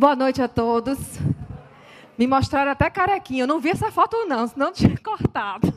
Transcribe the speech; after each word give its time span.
Boa 0.00 0.16
noite 0.16 0.40
a 0.40 0.48
todos. 0.48 0.98
Me 2.16 2.26
mostraram 2.26 2.70
até 2.70 2.88
carequinha. 2.88 3.42
Eu 3.42 3.46
não 3.46 3.60
vi 3.60 3.68
essa 3.68 3.92
foto, 3.92 4.16
não, 4.24 4.46
senão 4.46 4.72
tinha 4.72 4.96
cortado. 5.04 5.70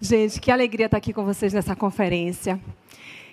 Gente, 0.00 0.40
que 0.40 0.50
alegria 0.50 0.86
estar 0.86 0.96
aqui 0.96 1.12
com 1.12 1.26
vocês 1.26 1.52
nessa 1.52 1.76
conferência. 1.76 2.58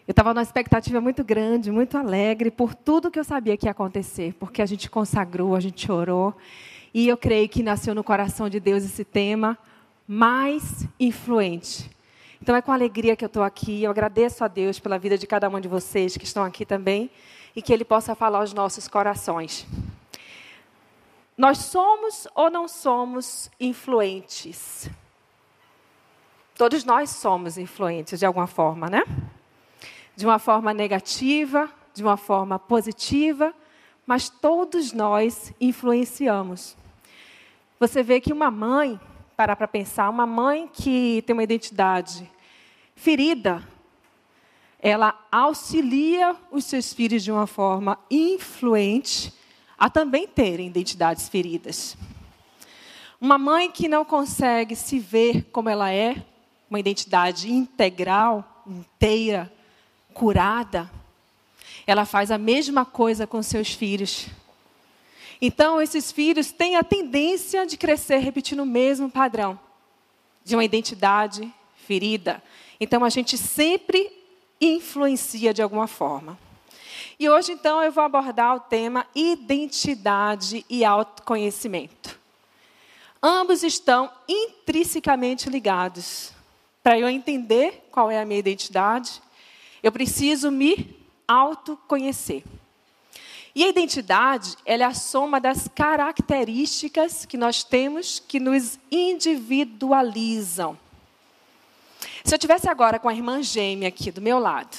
Eu 0.06 0.12
estava 0.12 0.34
numa 0.34 0.44
expectativa 0.44 1.00
muito 1.00 1.24
grande, 1.24 1.72
muito 1.72 1.98
alegre 1.98 2.52
por 2.52 2.76
tudo 2.76 3.10
que 3.10 3.18
eu 3.18 3.24
sabia 3.24 3.56
que 3.56 3.68
ia 3.68 3.72
acontecer, 3.72 4.36
porque 4.38 4.62
a 4.62 4.66
gente 4.66 4.90
consagrou, 4.90 5.56
a 5.56 5.62
gente 5.62 5.90
orou, 5.90 6.36
e 6.94 7.08
eu 7.08 7.16
creio 7.16 7.48
que 7.48 7.64
nasceu 7.64 7.96
no 7.96 8.04
coração 8.04 8.50
de 8.50 8.60
Deus 8.60 8.84
esse 8.84 9.06
tema 9.06 9.58
mais 10.06 10.86
influente. 11.00 11.90
Então 12.42 12.54
é 12.54 12.62
com 12.62 12.74
alegria 12.74 13.16
que 13.16 13.24
eu 13.24 13.28
estou 13.28 13.44
aqui. 13.44 13.82
Eu 13.82 13.92
agradeço 13.92 14.44
a 14.44 14.50
Deus 14.50 14.78
pela 14.78 15.00
vida 15.00 15.18
de 15.18 15.26
cada 15.26 15.48
um 15.48 15.58
de 15.62 15.70
vocês 15.70 16.18
que 16.18 16.26
estão 16.26 16.44
aqui 16.44 16.66
também 16.66 17.10
e 17.56 17.62
que 17.62 17.74
Ele 17.74 17.84
possa 17.84 18.16
falar 18.16 18.40
aos 18.40 18.54
nossos 18.54 18.88
corações. 18.88 19.66
Nós 21.38 21.58
somos 21.58 22.28
ou 22.36 22.50
não 22.50 22.68
somos 22.68 23.50
influentes? 23.60 24.90
Todos 26.56 26.84
nós 26.84 27.10
somos 27.10 27.58
influentes 27.58 28.20
de 28.20 28.26
alguma 28.26 28.48
forma, 28.48 28.90
né? 28.90 29.04
De 30.16 30.26
uma 30.26 30.38
forma 30.38 30.74
negativa, 30.74 31.70
de 31.94 32.04
uma 32.04 32.18
forma 32.18 32.60
positiva, 32.60 33.54
mas 34.06 34.30
todos 34.30 34.94
nós 34.94 35.54
influenciamos. 35.60 36.78
Você 37.80 38.04
vê 38.04 38.22
que 38.22 38.32
uma 38.32 38.52
mãe, 38.52 39.00
parar 39.36 39.56
para 39.56 39.68
pensar, 39.68 40.10
uma 40.10 40.28
mãe 40.28 40.70
que 40.72 41.24
tem 41.26 41.34
uma 41.34 41.44
identidade 41.44 42.30
ferida, 42.96 43.68
ela 44.82 45.18
auxilia 45.32 46.36
os 46.50 46.66
seus 46.66 46.92
filhos 46.92 47.24
de 47.24 47.32
uma 47.32 47.46
forma 47.46 48.00
influente 48.10 49.32
a 49.78 49.90
também 49.90 50.28
terem 50.28 50.68
identidades 50.68 51.30
feridas. 51.30 51.96
Uma 53.20 53.38
mãe 53.38 53.70
que 53.70 53.88
não 53.88 54.04
consegue 54.04 54.76
se 54.76 54.98
ver 54.98 55.44
como 55.52 55.70
ela 55.70 55.92
é, 55.92 56.24
uma 56.68 56.80
identidade 56.80 57.52
integral, 57.52 58.64
inteira, 58.66 59.54
curada, 60.16 60.90
ela 61.86 62.06
faz 62.06 62.32
a 62.32 62.38
mesma 62.38 62.84
coisa 62.84 63.28
com 63.28 63.44
seus 63.44 63.74
filhos. 63.74 64.28
Então, 65.40 65.80
esses 65.80 66.12
filhos 66.12 66.52
têm 66.52 66.76
a 66.76 66.84
tendência 66.84 67.66
de 67.66 67.78
crescer 67.78 68.18
repetindo 68.18 68.62
o 68.62 68.66
mesmo 68.66 69.10
padrão 69.10 69.60
de 70.44 70.56
uma 70.56 70.64
identidade 70.64 71.52
ferida. 71.76 72.42
Então, 72.80 73.04
a 73.04 73.10
gente 73.10 73.38
sempre 73.38 74.21
influencia 74.62 75.54
de 75.54 75.62
alguma 75.62 75.88
forma. 75.88 76.38
E 77.20 77.30
hoje, 77.30 77.52
então, 77.52 77.84
eu 77.84 77.92
vou 77.92 78.04
abordar 78.04 78.56
o 78.56 78.60
tema 78.60 79.06
identidade 79.16 80.66
e 80.70 80.86
autoconhecimento. 80.86 82.20
Ambos 83.22 83.64
estão 83.64 84.12
intrinsecamente 84.28 85.50
ligados. 85.50 86.32
Para 86.82 86.98
eu 86.98 87.08
entender 87.08 87.88
qual 87.92 88.10
é 88.10 88.20
a 88.20 88.26
minha 88.26 88.40
identidade, 88.40 89.22
eu 89.84 89.92
preciso 89.92 90.50
me 90.50 90.96
autoconhecer. 91.28 92.44
E 93.54 93.64
a 93.64 93.68
identidade, 93.68 94.56
ela 94.66 94.84
é 94.84 94.86
a 94.86 94.94
soma 94.94 95.40
das 95.40 95.68
características 95.68 97.26
que 97.26 97.38
nós 97.38 97.64
temos 97.64 98.20
que 98.20 98.40
nos 98.40 98.80
individualizam. 98.90 100.78
Se 102.24 102.34
eu 102.34 102.40
tivesse 102.40 102.70
agora 102.70 103.00
com 103.00 103.10
a 103.10 103.14
irmã 103.14 103.42
gêmea 103.42 103.90
aqui 103.90 104.12
do 104.12 104.22
meu 104.22 104.40
lado, 104.40 104.78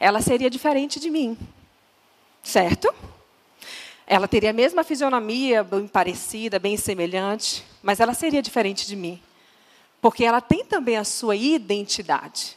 ela 0.00 0.20
seria 0.20 0.50
diferente 0.50 1.00
de 1.00 1.10
mim, 1.10 1.36
certo? 2.42 2.92
Ela 4.06 4.26
teria 4.26 4.50
a 4.50 4.54
mesma 4.54 4.82
fisionomia, 4.82 5.62
bem 5.62 5.86
parecida, 5.86 6.58
bem 6.58 6.76
semelhante, 6.76 7.64
mas 7.82 8.00
ela 8.00 8.14
seria 8.14 8.40
diferente 8.40 8.86
de 8.86 8.96
mim, 8.96 9.20
porque 10.00 10.24
ela 10.24 10.40
tem 10.40 10.64
também 10.64 10.96
a 10.96 11.04
sua 11.04 11.36
identidade, 11.36 12.56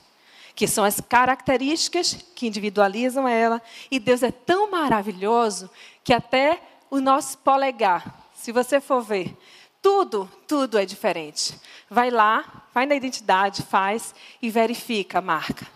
que 0.55 0.67
são 0.67 0.83
as 0.83 1.01
características 1.01 2.17
que 2.35 2.47
individualizam 2.47 3.27
ela. 3.27 3.61
E 3.89 3.99
Deus 3.99 4.21
é 4.21 4.31
tão 4.31 4.69
maravilhoso 4.69 5.69
que 6.03 6.13
até 6.13 6.61
o 6.89 6.99
nosso 6.99 7.37
polegar, 7.39 8.29
se 8.33 8.51
você 8.51 8.79
for 8.79 9.01
ver, 9.01 9.35
tudo, 9.81 10.31
tudo 10.47 10.77
é 10.77 10.85
diferente. 10.85 11.59
Vai 11.89 12.11
lá, 12.11 12.67
vai 12.73 12.85
na 12.85 12.95
identidade, 12.95 13.63
faz 13.63 14.13
e 14.41 14.49
verifica 14.49 15.17
a 15.17 15.21
marca. 15.21 15.67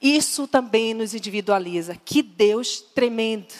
Isso 0.00 0.48
também 0.48 0.94
nos 0.94 1.14
individualiza. 1.14 1.96
Que 2.04 2.22
Deus 2.22 2.80
tremendo, 2.80 3.54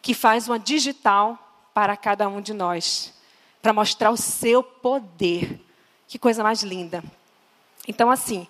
que 0.00 0.14
faz 0.14 0.48
uma 0.48 0.58
digital 0.58 1.38
para 1.74 1.96
cada 1.96 2.28
um 2.28 2.40
de 2.40 2.52
nós, 2.52 3.14
para 3.60 3.72
mostrar 3.72 4.10
o 4.10 4.16
seu 4.16 4.62
poder. 4.62 5.60
Que 6.06 6.18
coisa 6.18 6.42
mais 6.42 6.62
linda. 6.62 7.02
Então, 7.86 8.10
assim, 8.10 8.46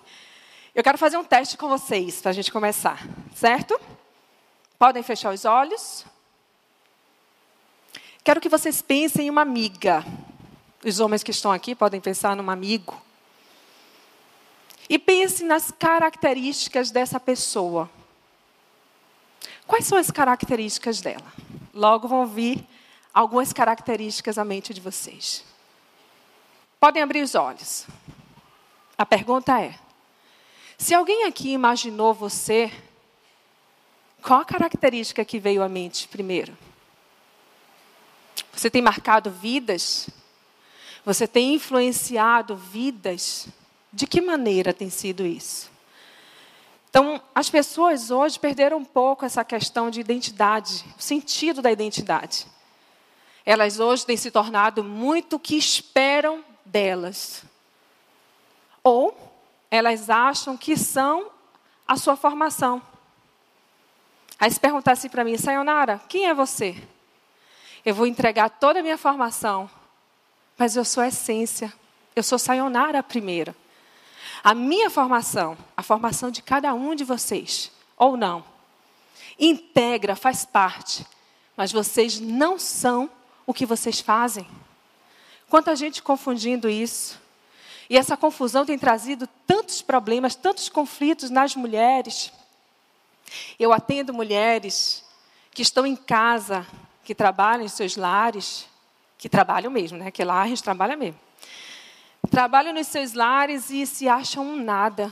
eu 0.75 0.83
quero 0.83 0.97
fazer 0.97 1.17
um 1.17 1.23
teste 1.23 1.57
com 1.57 1.67
vocês 1.67 2.21
para 2.21 2.31
a 2.31 2.33
gente 2.33 2.51
começar, 2.51 3.07
certo? 3.33 3.79
Podem 4.77 5.01
fechar 5.01 5.33
os 5.33 5.45
olhos. 5.45 6.05
Quero 8.29 8.41
que 8.41 8.47
vocês 8.47 8.79
pensem 8.79 9.25
em 9.25 9.29
uma 9.31 9.41
amiga. 9.41 10.05
Os 10.85 10.99
homens 10.99 11.23
que 11.23 11.31
estão 11.31 11.51
aqui 11.51 11.73
podem 11.73 11.99
pensar 11.99 12.35
num 12.35 12.51
amigo. 12.51 13.01
E 14.87 14.99
pense 14.99 15.43
nas 15.43 15.71
características 15.71 16.91
dessa 16.91 17.19
pessoa. 17.19 17.89
Quais 19.65 19.87
são 19.87 19.97
as 19.97 20.11
características 20.11 21.01
dela? 21.01 21.25
Logo 21.73 22.07
vão 22.07 22.27
vir 22.27 22.63
algumas 23.11 23.51
características 23.51 24.37
à 24.37 24.45
mente 24.45 24.75
de 24.75 24.79
vocês. 24.79 25.43
Podem 26.79 27.01
abrir 27.01 27.23
os 27.23 27.33
olhos. 27.33 27.87
A 28.95 29.07
pergunta 29.07 29.59
é: 29.59 29.73
se 30.77 30.93
alguém 30.93 31.23
aqui 31.23 31.49
imaginou 31.49 32.13
você, 32.13 32.71
qual 34.21 34.41
a 34.41 34.45
característica 34.45 35.25
que 35.25 35.39
veio 35.39 35.63
à 35.63 35.67
mente 35.67 36.07
primeiro? 36.07 36.55
Você 38.59 38.69
tem 38.69 38.81
marcado 38.81 39.31
vidas? 39.31 40.09
Você 41.05 41.25
tem 41.25 41.53
influenciado 41.53 42.57
vidas? 42.57 43.47
De 43.93 44.05
que 44.05 44.19
maneira 44.19 44.73
tem 44.73 44.89
sido 44.89 45.25
isso? 45.25 45.71
Então, 46.89 47.21
as 47.33 47.49
pessoas 47.49 48.11
hoje 48.11 48.37
perderam 48.37 48.79
um 48.79 48.83
pouco 48.83 49.23
essa 49.23 49.45
questão 49.45 49.89
de 49.89 50.01
identidade, 50.01 50.83
o 50.97 51.01
sentido 51.01 51.61
da 51.61 51.71
identidade. 51.71 52.47
Elas 53.45 53.79
hoje 53.79 54.05
têm 54.05 54.17
se 54.17 54.29
tornado 54.29 54.83
muito 54.83 55.37
o 55.37 55.39
que 55.39 55.55
esperam 55.55 56.43
delas. 56.65 57.45
Ou 58.83 59.17
elas 59.71 60.09
acham 60.09 60.57
que 60.57 60.75
são 60.75 61.31
a 61.87 61.95
sua 61.95 62.17
formação. 62.17 62.81
Aí 64.37 64.51
se 64.51 64.59
perguntasse 64.59 65.07
para 65.07 65.23
mim, 65.23 65.37
Sayonara, 65.37 66.01
quem 66.09 66.27
é 66.27 66.33
você? 66.33 66.75
Eu 67.85 67.95
vou 67.95 68.05
entregar 68.05 68.49
toda 68.49 68.79
a 68.79 68.83
minha 68.83 68.97
formação, 68.97 69.69
mas 70.57 70.75
eu 70.75 70.83
sou 70.83 71.03
essência. 71.03 71.73
Eu 72.15 72.23
sou 72.23 72.37
sayonara 72.37 73.01
primeiro. 73.01 73.55
A 74.43 74.53
minha 74.53 74.89
formação, 74.89 75.57
a 75.75 75.83
formação 75.83 76.29
de 76.31 76.41
cada 76.41 76.73
um 76.73 76.95
de 76.95 77.03
vocês, 77.03 77.71
ou 77.97 78.17
não, 78.17 78.43
integra, 79.39 80.15
faz 80.15 80.45
parte, 80.45 81.05
mas 81.55 81.71
vocês 81.71 82.19
não 82.19 82.59
são 82.59 83.09
o 83.45 83.53
que 83.53 83.65
vocês 83.65 83.99
fazem. 83.99 84.47
Quanta 85.49 85.75
gente 85.75 86.03
confundindo 86.03 86.69
isso. 86.69 87.19
E 87.89 87.97
essa 87.97 88.15
confusão 88.15 88.65
tem 88.65 88.77
trazido 88.77 89.27
tantos 89.47 89.81
problemas, 89.81 90.35
tantos 90.35 90.69
conflitos 90.69 91.29
nas 91.29 91.55
mulheres. 91.55 92.31
Eu 93.57 93.73
atendo 93.73 94.13
mulheres 94.13 95.03
que 95.51 95.63
estão 95.63 95.85
em 95.85 95.95
casa 95.95 96.67
que 97.09 97.15
trabalham 97.15 97.65
em 97.65 97.67
seus 97.67 97.95
lares, 97.95 98.67
que 99.17 99.27
trabalham 99.27 99.71
mesmo, 99.71 99.97
né? 99.97 100.11
Que 100.11 100.23
gente 100.45 100.61
trabalha 100.61 100.95
mesmo. 100.95 101.19
Trabalham 102.29 102.71
nos 102.71 102.85
seus 102.85 103.13
lares 103.13 103.71
e 103.71 103.83
se 103.87 104.07
acham 104.07 104.45
um 104.45 104.63
nada. 104.63 105.11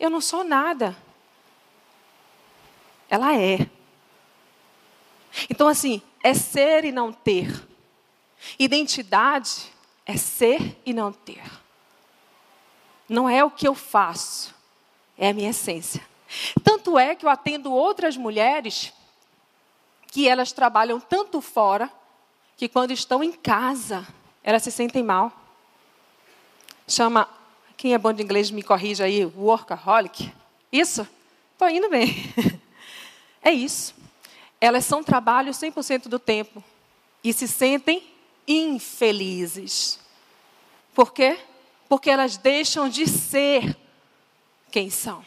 Eu 0.00 0.08
não 0.08 0.22
sou 0.22 0.42
nada. 0.42 0.96
Ela 3.10 3.36
é. 3.36 3.68
Então, 5.50 5.68
assim, 5.68 6.00
é 6.24 6.32
ser 6.32 6.86
e 6.86 6.92
não 6.92 7.12
ter. 7.12 7.62
Identidade 8.58 9.70
é 10.06 10.16
ser 10.16 10.80
e 10.86 10.94
não 10.94 11.12
ter. 11.12 11.44
Não 13.06 13.28
é 13.28 13.44
o 13.44 13.50
que 13.50 13.68
eu 13.68 13.74
faço, 13.74 14.54
é 15.18 15.28
a 15.28 15.34
minha 15.34 15.50
essência. 15.50 16.00
Tanto 16.64 16.98
é 16.98 17.14
que 17.14 17.26
eu 17.26 17.28
atendo 17.28 17.70
outras 17.70 18.16
mulheres 18.16 18.94
que 20.10 20.28
elas 20.28 20.52
trabalham 20.52 20.98
tanto 20.98 21.40
fora 21.40 21.90
que 22.56 22.68
quando 22.68 22.90
estão 22.90 23.22
em 23.22 23.32
casa, 23.32 24.06
elas 24.42 24.62
se 24.62 24.70
sentem 24.70 25.02
mal. 25.02 25.32
Chama, 26.86 27.28
quem 27.76 27.94
é 27.94 27.98
bom 27.98 28.12
de 28.12 28.22
inglês 28.22 28.50
me 28.50 28.62
corrija 28.62 29.04
aí, 29.04 29.24
workaholic. 29.24 30.32
Isso? 30.72 31.06
Estou 31.52 31.68
indo 31.68 31.88
bem. 31.88 32.14
É 33.40 33.52
isso. 33.52 33.94
elas 34.60 34.84
são 34.84 35.02
trabalho 35.02 35.52
100% 35.52 36.08
do 36.08 36.18
tempo 36.18 36.62
e 37.22 37.32
se 37.32 37.46
sentem 37.46 38.12
infelizes. 38.46 39.98
Por 40.92 41.12
quê? 41.12 41.38
Porque 41.88 42.10
elas 42.10 42.36
deixam 42.36 42.88
de 42.88 43.06
ser 43.06 43.76
quem 44.70 44.90
são. 44.90 45.24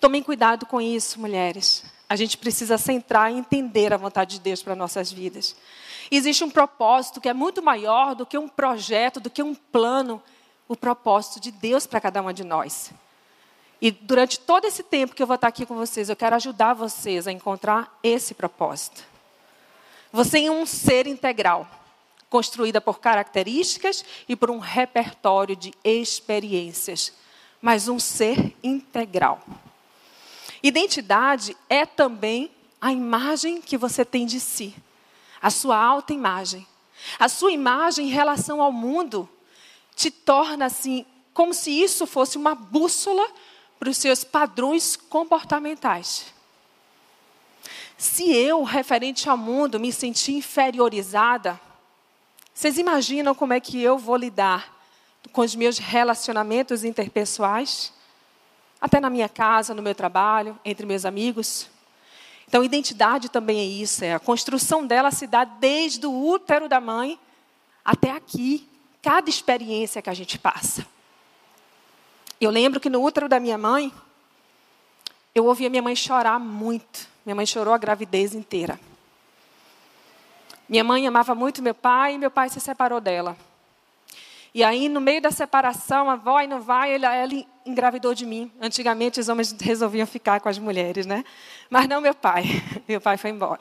Tomem 0.00 0.22
cuidado 0.22 0.66
com 0.66 0.80
isso, 0.80 1.20
mulheres. 1.20 1.84
A 2.12 2.16
gente 2.16 2.36
precisa 2.36 2.76
centrar 2.76 3.32
e 3.32 3.38
entender 3.38 3.90
a 3.90 3.96
vontade 3.96 4.36
de 4.36 4.42
Deus 4.42 4.62
para 4.62 4.76
nossas 4.76 5.10
vidas. 5.10 5.56
Existe 6.10 6.44
um 6.44 6.50
propósito 6.50 7.22
que 7.22 7.28
é 7.30 7.32
muito 7.32 7.62
maior 7.62 8.14
do 8.14 8.26
que 8.26 8.36
um 8.36 8.46
projeto, 8.46 9.18
do 9.18 9.30
que 9.30 9.42
um 9.42 9.54
plano, 9.54 10.22
o 10.68 10.76
propósito 10.76 11.40
de 11.40 11.50
Deus 11.50 11.86
para 11.86 12.02
cada 12.02 12.20
uma 12.20 12.34
de 12.34 12.44
nós. 12.44 12.92
E 13.80 13.90
durante 13.90 14.38
todo 14.38 14.66
esse 14.66 14.82
tempo 14.82 15.14
que 15.14 15.22
eu 15.22 15.26
vou 15.26 15.36
estar 15.36 15.48
aqui 15.48 15.64
com 15.64 15.74
vocês, 15.74 16.10
eu 16.10 16.14
quero 16.14 16.36
ajudar 16.36 16.74
vocês 16.74 17.26
a 17.26 17.32
encontrar 17.32 17.98
esse 18.02 18.34
propósito. 18.34 19.02
Você 20.12 20.44
é 20.44 20.50
um 20.50 20.66
ser 20.66 21.06
integral, 21.06 21.66
construída 22.28 22.78
por 22.78 23.00
características 23.00 24.04
e 24.28 24.36
por 24.36 24.50
um 24.50 24.58
repertório 24.58 25.56
de 25.56 25.72
experiências, 25.82 27.14
mas 27.62 27.88
um 27.88 27.98
ser 27.98 28.54
integral. 28.62 29.40
Identidade 30.62 31.56
é 31.68 31.84
também 31.84 32.50
a 32.80 32.92
imagem 32.92 33.60
que 33.60 33.76
você 33.76 34.04
tem 34.04 34.26
de 34.26 34.38
si, 34.38 34.74
a 35.40 35.50
sua 35.50 35.76
autoimagem. 35.76 36.66
A 37.18 37.28
sua 37.28 37.50
imagem 37.50 38.06
em 38.06 38.10
relação 38.10 38.60
ao 38.60 38.70
mundo 38.70 39.28
te 39.96 40.10
torna 40.10 40.66
assim, 40.66 41.04
como 41.34 41.52
se 41.52 41.70
isso 41.70 42.06
fosse 42.06 42.38
uma 42.38 42.54
bússola 42.54 43.28
para 43.78 43.90
os 43.90 43.96
seus 43.96 44.22
padrões 44.22 44.96
comportamentais. 44.96 46.26
Se 47.98 48.32
eu, 48.32 48.62
referente 48.62 49.28
ao 49.28 49.36
mundo, 49.36 49.80
me 49.80 49.92
sentir 49.92 50.32
inferiorizada, 50.32 51.60
vocês 52.54 52.78
imaginam 52.78 53.34
como 53.34 53.52
é 53.52 53.60
que 53.60 53.80
eu 53.80 53.98
vou 53.98 54.16
lidar 54.16 54.72
com 55.32 55.40
os 55.40 55.54
meus 55.54 55.78
relacionamentos 55.78 56.84
interpessoais? 56.84 57.92
Até 58.82 58.98
na 58.98 59.08
minha 59.08 59.28
casa, 59.28 59.72
no 59.72 59.80
meu 59.80 59.94
trabalho, 59.94 60.58
entre 60.64 60.84
meus 60.84 61.04
amigos. 61.04 61.70
Então, 62.48 62.64
identidade 62.64 63.28
também 63.28 63.60
é 63.60 63.64
isso, 63.64 64.04
é 64.04 64.12
a 64.12 64.18
construção 64.18 64.84
dela 64.84 65.12
se 65.12 65.28
dá 65.28 65.44
desde 65.44 66.04
o 66.04 66.12
útero 66.12 66.68
da 66.68 66.80
mãe 66.80 67.16
até 67.84 68.10
aqui, 68.10 68.68
cada 69.00 69.30
experiência 69.30 70.02
que 70.02 70.10
a 70.10 70.14
gente 70.14 70.36
passa. 70.36 70.84
Eu 72.40 72.50
lembro 72.50 72.80
que 72.80 72.90
no 72.90 73.00
útero 73.00 73.28
da 73.28 73.38
minha 73.38 73.56
mãe, 73.56 73.92
eu 75.32 75.46
ouvia 75.46 75.70
minha 75.70 75.80
mãe 75.80 75.94
chorar 75.94 76.40
muito. 76.40 77.06
Minha 77.24 77.36
mãe 77.36 77.46
chorou 77.46 77.72
a 77.72 77.78
gravidez 77.78 78.34
inteira. 78.34 78.80
Minha 80.68 80.82
mãe 80.82 81.06
amava 81.06 81.36
muito 81.36 81.62
meu 81.62 81.74
pai 81.74 82.14
e 82.14 82.18
meu 82.18 82.32
pai 82.32 82.48
se 82.48 82.58
separou 82.58 83.00
dela. 83.00 83.36
E 84.52 84.64
aí, 84.64 84.88
no 84.88 85.00
meio 85.00 85.22
da 85.22 85.30
separação, 85.30 86.10
a 86.10 86.14
avó 86.14 86.42
não 86.42 86.60
vai, 86.60 86.94
ela, 86.94 87.14
ela 87.14 87.32
engravidou 87.64 88.14
de 88.14 88.26
mim. 88.26 88.50
Antigamente, 88.60 89.20
os 89.20 89.28
homens 89.28 89.54
resolviam 89.60 90.06
ficar 90.06 90.40
com 90.40 90.48
as 90.48 90.58
mulheres, 90.58 91.06
né? 91.06 91.24
Mas 91.70 91.88
não 91.88 92.00
meu 92.00 92.14
pai. 92.14 92.44
Meu 92.88 93.00
pai 93.00 93.16
foi 93.16 93.30
embora. 93.30 93.60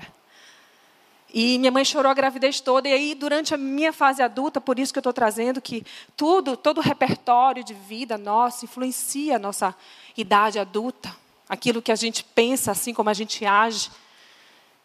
E 1.34 1.58
minha 1.60 1.72
mãe 1.72 1.86
chorou 1.86 2.12
a 2.12 2.14
gravidez 2.14 2.60
toda. 2.60 2.90
E 2.90 2.94
aí, 2.94 3.16
durante 3.16 3.54
a 3.54 3.58
minha 3.58 3.94
fase 3.94 4.22
adulta, 4.22 4.60
por 4.60 4.78
isso 4.78 4.92
que 4.92 5.00
eu 5.00 5.02
estou 5.02 5.14
trazendo 5.14 5.62
que 5.62 5.86
tudo, 6.18 6.58
todo 6.58 6.80
o 6.80 6.82
repertório 6.82 7.64
de 7.64 7.74
vida 7.74 8.18
nosso 8.18 8.66
influencia 8.66 9.38
a 9.38 9.40
nossa 9.40 9.74
idade 10.18 10.60
adulta. 10.60 11.16
Aquilo 11.48 11.82
que 11.82 11.92
a 11.92 11.96
gente 11.96 12.24
pensa, 12.24 12.72
assim 12.72 12.94
como 12.94 13.10
a 13.10 13.14
gente 13.14 13.46
age. 13.46 13.90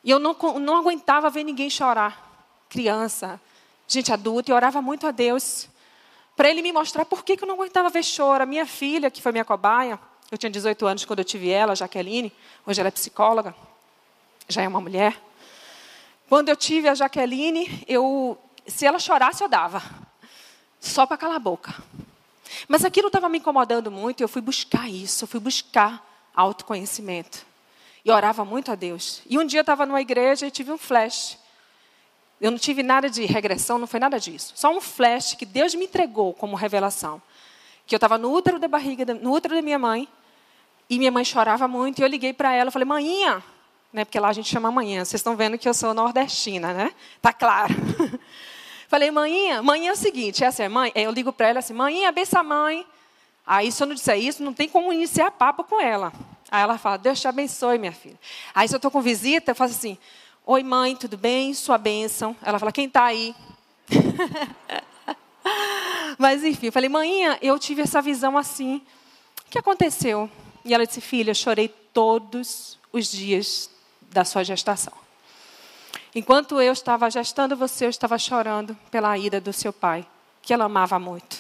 E 0.05 0.11
eu 0.11 0.21
não, 0.21 0.37
não 0.61 0.77
aguentava 0.77 1.29
ver 1.31 1.43
ninguém 1.43 1.69
chorar. 1.69 2.47
Criança, 2.69 3.41
gente 3.89 4.13
adulta. 4.13 4.51
E 4.51 4.55
orava 4.55 4.81
muito 4.81 5.07
a 5.07 5.11
Deus 5.11 5.69
para 6.37 6.51
ele 6.51 6.61
me 6.61 6.71
mostrar 6.71 7.07
por 7.07 7.25
que, 7.25 7.37
que 7.37 7.45
eu 7.45 7.49
não 7.49 7.55
aguentava 7.55 7.89
ver 7.89 8.05
choro. 8.05 8.43
A 8.43 8.47
minha 8.47 8.67
filha, 8.67 9.11
que 9.11 9.23
foi 9.23 9.33
minha 9.33 9.45
cobaia, 9.45 9.99
eu 10.31 10.37
tinha 10.37 10.51
18 10.51 10.87
anos 10.87 11.05
quando 11.05 11.21
eu 11.21 11.25
tive 11.25 11.49
ela, 11.49 11.75
Jaqueline, 11.75 12.33
hoje 12.67 12.81
ela 12.81 12.89
é 12.89 12.91
psicóloga, 12.91 13.55
já 14.49 14.63
é 14.63 14.69
uma 14.69 14.81
mulher. 14.81 15.17
Quando 16.29 16.49
eu 16.49 16.57
tive 16.57 16.89
a 16.89 16.95
Jaqueline, 16.95 17.85
eu, 17.89 18.37
se 18.67 18.85
ela 18.85 18.99
chorasse, 18.99 19.43
eu 19.43 19.49
dava, 19.49 19.83
só 20.81 21.07
para 21.07 21.17
calar 21.17 21.37
a 21.37 21.41
boca. 21.41 21.75
Mas 22.69 22.85
aquilo 22.85 23.07
estava 23.07 23.29
me 23.29 23.39
incomodando 23.39 23.91
muito, 23.91 24.21
e 24.21 24.25
eu 24.25 24.29
fui 24.29 24.43
buscar 24.43 24.91
isso, 24.91 25.25
eu 25.25 25.29
fui 25.29 25.41
buscar 25.41 26.05
autoconhecimento. 26.35 27.47
E 28.05 28.11
orava 28.11 28.45
muito 28.45 28.71
a 28.71 28.75
Deus. 28.75 29.23
E 29.29 29.39
um 29.39 29.45
dia 29.45 29.61
eu 29.61 29.63
estava 29.63 29.87
numa 29.87 30.01
igreja 30.01 30.47
e 30.47 30.51
tive 30.51 30.71
um 30.71 30.79
flash. 30.79 31.39
Eu 32.41 32.51
não 32.51 32.59
tive 32.59 32.83
nada 32.83 33.09
de 33.09 33.25
regressão, 33.25 33.79
não 33.79 33.87
foi 33.87 33.99
nada 33.99 34.21
disso. 34.21 34.53
Só 34.55 34.71
um 34.71 34.81
flash 34.81 35.35
que 35.35 35.47
Deus 35.47 35.75
me 35.75 35.85
entregou 35.85 36.35
como 36.35 36.55
revelação. 36.55 37.21
Que 37.87 37.95
eu 37.95 37.99
estava 37.99 38.19
no 38.19 38.33
útero 38.33 38.59
da 38.59 38.69
barriga, 38.69 39.15
no 39.15 39.33
útero 39.33 39.55
da 39.55 39.63
minha 39.63 39.79
mãe, 39.79 40.09
e 40.89 40.99
minha 40.99 41.11
mãe 41.11 41.25
chorava 41.25 41.67
muito, 41.67 41.99
e 41.99 42.03
eu 42.03 42.09
liguei 42.09 42.33
para 42.33 42.53
ela, 42.53 42.71
falei, 42.71 42.87
manhinha, 42.87 43.43
né, 43.93 44.05
porque 44.05 44.21
lá 44.21 44.29
a 44.29 44.33
gente 44.33 44.49
chama 44.49 44.71
manhã, 44.71 45.05
vocês 45.05 45.21
estão 45.21 45.35
vendo 45.37 45.59
que 45.59 45.69
eu 45.69 45.75
sou 45.75 45.93
nordestina, 45.95 46.73
né? 46.73 46.93
Tá 47.21 47.33
claro. 47.33 47.75
falei, 48.89 49.11
manhinha, 49.11 49.63
manhã 49.63 49.91
é 49.91 49.93
o 49.93 49.97
seguinte, 49.97 50.45
essa 50.45 50.63
é 50.63 50.69
mãe, 50.69 50.93
eu 50.95 51.11
ligo 51.11 51.33
para 51.33 51.49
ela 51.49 51.59
assim, 51.59 51.75
manhinha, 51.75 52.13
bença 52.13 52.43
mãe. 52.43 52.87
Aí 53.47 53.71
se 53.71 53.83
eu 53.83 53.87
não 53.87 53.95
disser 53.95 54.19
isso, 54.19 54.43
não 54.43 54.53
tem 54.53 54.69
como 54.69 54.93
iniciar 54.93 55.31
papo 55.31 55.65
com 55.65 55.81
ela. 55.81 56.13
Aí 56.51 56.63
ela 56.63 56.79
fala, 56.79 56.97
Deus 56.97 57.21
te 57.21 57.27
abençoe, 57.29 57.79
minha 57.79 57.93
filha. 57.93 58.19
Aí 58.55 58.69
se 58.69 58.75
eu 58.75 58.79
estou 58.79 58.91
com 58.91 59.01
visita, 59.01 59.53
eu 59.53 59.55
faço 59.55 59.75
assim, 59.75 59.97
Oi, 60.49 60.63
mãe, 60.63 60.95
tudo 60.95 61.17
bem? 61.17 61.53
Sua 61.53 61.77
bênção. 61.77 62.37
Ela 62.41 62.61
fala, 62.61 62.71
quem 62.71 62.87
está 62.87 63.03
aí? 63.03 63.35
Mas, 66.17 66.45
enfim, 66.45 66.67
eu 66.67 66.73
falei, 66.73 66.89
mãinha, 66.89 67.37
eu 67.43 67.59
tive 67.59 67.83
essa 67.83 68.01
visão 68.01 68.39
assim. 68.39 68.81
O 69.45 69.51
que 69.51 69.59
aconteceu? 69.59 70.31
E 70.65 70.73
ela 70.73 70.87
disse, 70.87 71.01
filha, 71.01 71.33
eu 71.33 71.35
chorei 71.35 71.67
todos 71.93 72.79
os 72.93 73.11
dias 73.11 73.69
da 74.03 74.25
sua 74.25 74.45
gestação. 74.45 74.93
Enquanto 76.15 76.61
eu 76.61 76.73
estava 76.73 77.11
gestando 77.11 77.57
você, 77.57 77.87
eu 77.87 77.91
estava 77.91 78.17
chorando 78.17 78.79
pela 78.89 79.19
ida 79.19 79.41
do 79.41 79.53
seu 79.53 79.73
pai, 79.73 80.07
que 80.41 80.55
ela 80.55 80.67
amava 80.67 80.97
muito. 80.97 81.39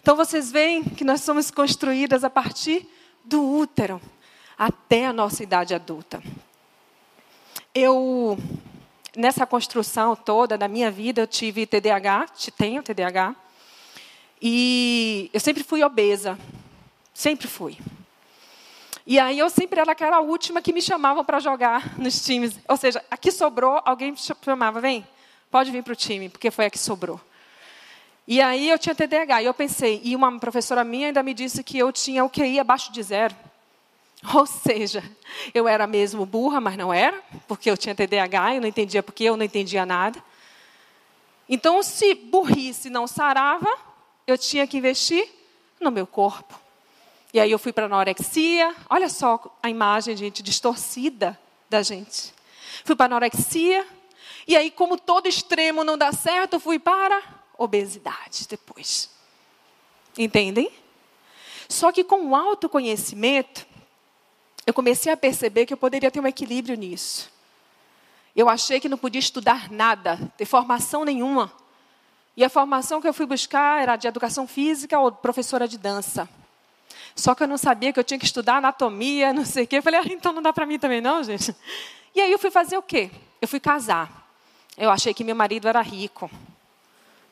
Então, 0.00 0.16
vocês 0.16 0.50
veem 0.50 0.82
que 0.82 1.04
nós 1.04 1.20
somos 1.20 1.50
construídas 1.50 2.24
a 2.24 2.30
partir 2.30 2.88
do 3.22 3.46
útero 3.46 4.00
até 4.56 5.04
a 5.04 5.12
nossa 5.12 5.42
idade 5.42 5.74
adulta 5.74 6.22
eu 7.74 8.38
nessa 9.16 9.46
construção 9.46 10.16
toda 10.16 10.56
da 10.56 10.68
minha 10.68 10.90
vida 10.90 11.20
eu 11.20 11.26
tive 11.26 11.66
TDAH, 11.66 12.26
tenho 12.56 12.82
TDAH, 12.82 13.34
e 14.40 15.30
eu 15.32 15.40
sempre 15.40 15.62
fui 15.62 15.82
obesa, 15.84 16.38
sempre 17.14 17.46
fui. 17.46 17.78
E 19.06 19.18
aí 19.18 19.38
eu 19.38 19.50
sempre 19.50 19.80
era 19.80 19.92
aquela 19.92 20.20
última 20.20 20.62
que 20.62 20.72
me 20.72 20.80
chamavam 20.80 21.24
para 21.24 21.40
jogar 21.40 21.98
nos 21.98 22.24
times. 22.24 22.58
Ou 22.68 22.76
seja, 22.76 23.04
aqui 23.10 23.32
sobrou, 23.32 23.80
alguém 23.84 24.12
me 24.12 24.18
chamava, 24.18 24.80
vem, 24.80 25.06
pode 25.50 25.70
vir 25.70 25.82
para 25.82 25.92
o 25.92 25.96
time, 25.96 26.28
porque 26.28 26.50
foi 26.50 26.66
a 26.66 26.70
que 26.70 26.78
sobrou. 26.78 27.20
E 28.26 28.40
aí 28.40 28.68
eu 28.70 28.78
tinha 28.78 28.94
TDAH, 28.94 29.42
e 29.42 29.46
eu 29.46 29.54
pensei, 29.54 30.00
e 30.04 30.14
uma 30.14 30.38
professora 30.38 30.84
minha 30.84 31.08
ainda 31.08 31.22
me 31.22 31.34
disse 31.34 31.64
que 31.64 31.78
eu 31.78 31.92
tinha 31.92 32.24
o 32.24 32.30
QI 32.30 32.60
abaixo 32.60 32.92
de 32.92 33.02
zero. 33.02 33.34
Ou 34.34 34.46
seja, 34.46 35.02
eu 35.52 35.66
era 35.66 35.86
mesmo 35.86 36.24
burra, 36.24 36.60
mas 36.60 36.76
não 36.76 36.92
era, 36.92 37.20
porque 37.48 37.70
eu 37.70 37.76
tinha 37.76 37.94
TDAH, 37.94 38.54
eu 38.54 38.60
não 38.60 38.68
entendia 38.68 39.02
porque 39.02 39.24
eu 39.24 39.36
não 39.36 39.44
entendia 39.44 39.84
nada. 39.84 40.22
Então, 41.48 41.82
se 41.82 42.14
burrice 42.14 42.88
não 42.88 43.06
sarava, 43.06 43.68
eu 44.26 44.38
tinha 44.38 44.66
que 44.66 44.78
investir 44.78 45.28
no 45.80 45.90
meu 45.90 46.06
corpo. 46.06 46.58
E 47.34 47.40
aí 47.40 47.50
eu 47.50 47.58
fui 47.58 47.72
para 47.72 47.84
a 47.84 47.86
anorexia. 47.86 48.74
Olha 48.88 49.08
só 49.08 49.58
a 49.62 49.68
imagem, 49.68 50.16
gente, 50.16 50.42
distorcida 50.42 51.38
da 51.68 51.82
gente. 51.82 52.32
Fui 52.84 52.94
para 52.94 53.06
a 53.06 53.16
anorexia. 53.16 53.86
E 54.46 54.56
aí, 54.56 54.70
como 54.70 54.98
todo 54.98 55.26
extremo 55.26 55.82
não 55.82 55.98
dá 55.98 56.12
certo, 56.12 56.60
fui 56.60 56.78
para 56.78 57.22
obesidade 57.58 58.46
depois. 58.48 59.10
Entendem? 60.16 60.70
Só 61.68 61.90
que 61.90 62.04
com 62.04 62.28
o 62.28 62.36
autoconhecimento, 62.36 63.66
eu 64.66 64.72
comecei 64.72 65.12
a 65.12 65.16
perceber 65.16 65.66
que 65.66 65.72
eu 65.72 65.76
poderia 65.76 66.10
ter 66.10 66.20
um 66.20 66.26
equilíbrio 66.26 66.76
nisso. 66.76 67.30
Eu 68.34 68.48
achei 68.48 68.80
que 68.80 68.88
não 68.88 68.96
podia 68.96 69.18
estudar 69.18 69.70
nada, 69.70 70.18
ter 70.36 70.44
formação 70.44 71.04
nenhuma. 71.04 71.52
E 72.36 72.44
a 72.44 72.48
formação 72.48 73.00
que 73.00 73.06
eu 73.06 73.12
fui 73.12 73.26
buscar 73.26 73.82
era 73.82 73.96
de 73.96 74.08
educação 74.08 74.46
física 74.46 74.98
ou 74.98 75.12
professora 75.12 75.68
de 75.68 75.76
dança. 75.76 76.28
Só 77.14 77.34
que 77.34 77.42
eu 77.42 77.48
não 77.48 77.58
sabia 77.58 77.92
que 77.92 78.00
eu 78.00 78.04
tinha 78.04 78.18
que 78.18 78.24
estudar 78.24 78.56
anatomia, 78.56 79.32
não 79.34 79.44
sei 79.44 79.64
o 79.64 79.66
quê. 79.66 79.78
Eu 79.78 79.82
falei, 79.82 80.00
ah, 80.00 80.04
então 80.06 80.32
não 80.32 80.40
dá 80.40 80.52
para 80.52 80.64
mim 80.64 80.78
também 80.78 81.00
não, 81.00 81.22
gente. 81.22 81.54
E 82.14 82.20
aí 82.20 82.32
eu 82.32 82.38
fui 82.38 82.50
fazer 82.50 82.76
o 82.76 82.82
quê? 82.82 83.10
Eu 83.40 83.48
fui 83.48 83.60
casar. 83.60 84.22
Eu 84.78 84.90
achei 84.90 85.12
que 85.12 85.24
meu 85.24 85.36
marido 85.36 85.68
era 85.68 85.82
rico. 85.82 86.30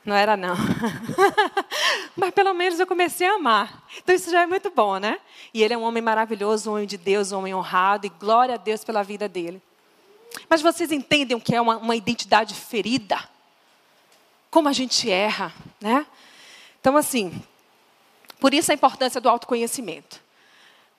Não 0.04 0.16
era, 0.16 0.37
não. 0.37 0.54
Mas 2.16 2.33
pelo 2.33 2.54
menos 2.54 2.80
eu 2.80 2.87
comecei 2.87 3.26
a 3.28 3.35
amar. 3.35 3.85
Então 3.99 4.14
isso 4.14 4.30
já 4.30 4.42
é 4.42 4.47
muito 4.47 4.71
bom, 4.71 4.97
né? 4.99 5.19
E 5.52 5.62
ele 5.62 5.75
é 5.75 5.78
um 5.78 5.83
homem 5.83 6.02
maravilhoso, 6.02 6.71
um 6.71 6.75
homem 6.75 6.87
de 6.87 6.97
Deus, 6.97 7.33
um 7.33 7.38
homem 7.38 7.54
honrado, 7.54 8.07
e 8.07 8.11
glória 8.11 8.54
a 8.54 8.59
Deus 8.59 8.83
pela 8.83 9.02
vida 9.02 9.28
dele. 9.28 9.62
Mas 10.49 10.62
vocês 10.62 10.90
entendem 10.90 11.37
o 11.37 11.40
que 11.40 11.54
é 11.54 11.61
uma, 11.61 11.76
uma 11.76 11.97
identidade 11.97 12.54
ferida? 12.54 13.19
Como 14.50 14.69
a 14.69 14.73
gente 14.73 15.11
erra, 15.11 15.52
né? 15.80 16.07
Então, 16.80 16.97
assim, 16.97 17.42
por 18.38 18.54
isso 18.54 18.73
a 18.73 18.75
importância 18.75 19.21
do 19.21 19.28
autoconhecimento. 19.28 20.21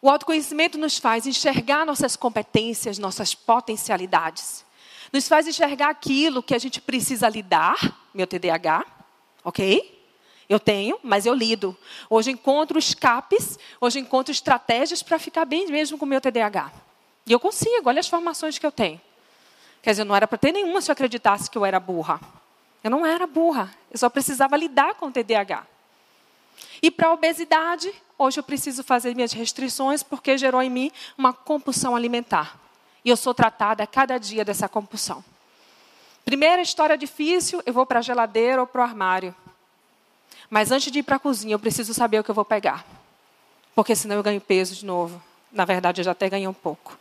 O 0.02 0.10
autoconhecimento 0.10 0.78
nos 0.78 0.98
faz 0.98 1.26
enxergar 1.26 1.86
nossas 1.86 2.16
competências, 2.16 2.98
nossas 2.98 3.36
potencialidades. 3.36 4.66
Nos 5.12 5.28
faz 5.28 5.48
enxergar 5.48 5.90
aquilo 5.90 6.42
que 6.42 6.56
a 6.56 6.60
gente 6.60 6.80
precisa 6.80 7.28
lidar, 7.30 7.78
meu 8.14 8.28
TDAH, 8.28 8.86
ok? 9.44 10.00
Eu 10.50 10.60
tenho, 10.60 11.00
mas 11.02 11.26
eu 11.26 11.34
lido. 11.34 11.78
Hoje 12.10 12.32
encontro 12.32 12.78
escapes, 12.78 13.58
hoje 13.80 14.00
encontro 14.00 14.32
estratégias 14.32 15.02
para 15.02 15.18
ficar 15.18 15.46
bem 15.46 15.68
mesmo 15.68 15.98
com 15.98 16.06
o 16.06 16.08
meu 16.08 16.20
TDAH. 16.20 16.72
E 17.26 17.32
eu 17.32 17.40
consigo, 17.40 17.88
olha 17.88 18.00
as 18.00 18.08
formações 18.08 18.58
que 18.58 18.66
eu 18.66 18.72
tenho. 18.72 19.00
Quer 19.82 19.92
dizer, 19.92 20.04
não 20.04 20.16
era 20.16 20.28
para 20.28 20.38
ter 20.38 20.52
nenhuma 20.52 20.82
se 20.82 20.92
eu 20.92 20.94
acreditasse 20.94 21.50
que 21.50 21.58
eu 21.58 21.66
era 21.66 21.80
burra. 21.80 22.20
Eu 22.84 22.92
não 22.92 23.06
era 23.06 23.26
burra, 23.26 23.74
eu 23.92 23.98
só 23.98 24.10
precisava 24.10 24.58
lidar 24.58 24.96
com 24.96 25.08
o 25.08 25.12
TDAH. 25.12 25.66
E 26.82 26.90
para 26.90 27.08
a 27.08 27.14
obesidade, 27.14 27.94
hoje 28.18 28.40
eu 28.40 28.44
preciso 28.44 28.84
fazer 28.84 29.16
minhas 29.16 29.32
restrições 29.34 30.04
porque 30.04 30.38
gerou 30.38 30.62
em 30.62 30.70
mim 30.70 30.92
uma 31.18 31.32
compulsão 31.32 31.96
alimentar. 31.96 32.60
E 33.06 33.10
eu 33.10 33.18
sou 33.18 33.34
tratada 33.34 33.84
a 33.84 33.88
cada 33.88 34.18
dia 34.18 34.44
dessa 34.44 34.68
compulsão. 34.68 35.24
Primeira 36.26 36.62
história 36.62 36.98
difícil, 36.98 37.62
eu 37.66 37.74
vou 37.74 37.86
para 37.86 38.00
a 38.00 38.02
geladeira 38.02 38.62
ou 38.62 38.68
para 38.68 38.82
o 38.82 38.84
armário. 38.84 39.36
Mas 40.50 40.72
antes 40.72 40.92
de 40.92 41.00
ir 41.00 41.04
para 41.04 41.16
a 41.16 41.20
cozinha, 41.20 41.54
eu 41.54 41.60
preciso 41.60 41.94
saber 41.94 42.20
o 42.20 42.24
que 42.24 42.30
eu 42.30 42.36
vou 42.36 42.46
pegar. 42.46 42.86
Porque 43.74 43.96
senão 43.96 44.18
eu 44.18 44.24
ganho 44.24 44.42
peso 44.42 44.76
de 44.76 44.86
novo. 44.86 45.22
Na 45.52 45.66
verdade, 45.66 46.02
eu 46.02 46.06
já 46.06 46.12
até 46.12 46.30
ganhei 46.30 46.48
um 46.48 46.54
pouco. 46.54 46.98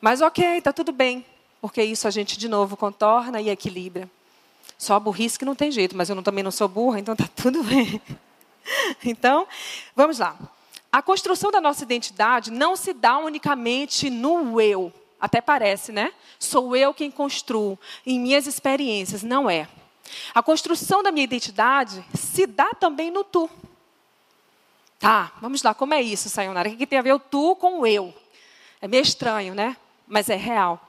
Mas 0.00 0.20
ok, 0.20 0.58
está 0.58 0.72
tudo 0.72 0.92
bem. 0.92 1.24
Porque 1.60 1.82
isso 1.82 2.06
a 2.08 2.10
gente 2.10 2.38
de 2.38 2.48
novo 2.48 2.76
contorna 2.76 3.40
e 3.40 3.50
equilibra. 3.50 4.08
Só 4.78 4.94
a 4.94 5.00
burrice 5.00 5.38
que 5.38 5.44
não 5.44 5.54
tem 5.54 5.72
jeito, 5.72 5.96
mas 5.96 6.08
eu 6.08 6.22
também 6.22 6.44
não 6.44 6.50
sou 6.50 6.68
burra, 6.68 7.00
então 7.00 7.12
está 7.12 7.28
tudo 7.34 7.62
bem. 7.62 8.00
Então, 9.04 9.46
vamos 9.94 10.18
lá. 10.18 10.36
A 10.90 11.02
construção 11.02 11.50
da 11.50 11.60
nossa 11.60 11.82
identidade 11.82 12.50
não 12.50 12.76
se 12.76 12.92
dá 12.92 13.18
unicamente 13.18 14.08
no 14.08 14.60
eu. 14.60 14.92
Até 15.20 15.40
parece, 15.40 15.92
né? 15.92 16.12
Sou 16.38 16.76
eu 16.76 16.94
quem 16.94 17.10
construo 17.10 17.78
em 18.06 18.20
minhas 18.20 18.46
experiências. 18.46 19.22
Não 19.22 19.50
é. 19.50 19.68
A 20.34 20.42
construção 20.42 21.02
da 21.02 21.10
minha 21.10 21.24
identidade 21.24 22.04
se 22.14 22.46
dá 22.46 22.70
também 22.70 23.10
no 23.10 23.24
tu. 23.24 23.50
Tá, 24.98 25.32
vamos 25.40 25.62
lá, 25.62 25.74
como 25.74 25.94
é 25.94 26.02
isso, 26.02 26.28
Sayonara? 26.28 26.68
O 26.68 26.76
que 26.76 26.86
tem 26.86 26.98
a 26.98 27.02
ver 27.02 27.12
o 27.12 27.20
tu 27.20 27.54
com 27.56 27.80
o 27.80 27.86
eu? 27.86 28.12
É 28.80 28.88
meio 28.88 29.02
estranho, 29.02 29.54
né? 29.54 29.76
Mas 30.06 30.28
é 30.28 30.36
real. 30.36 30.80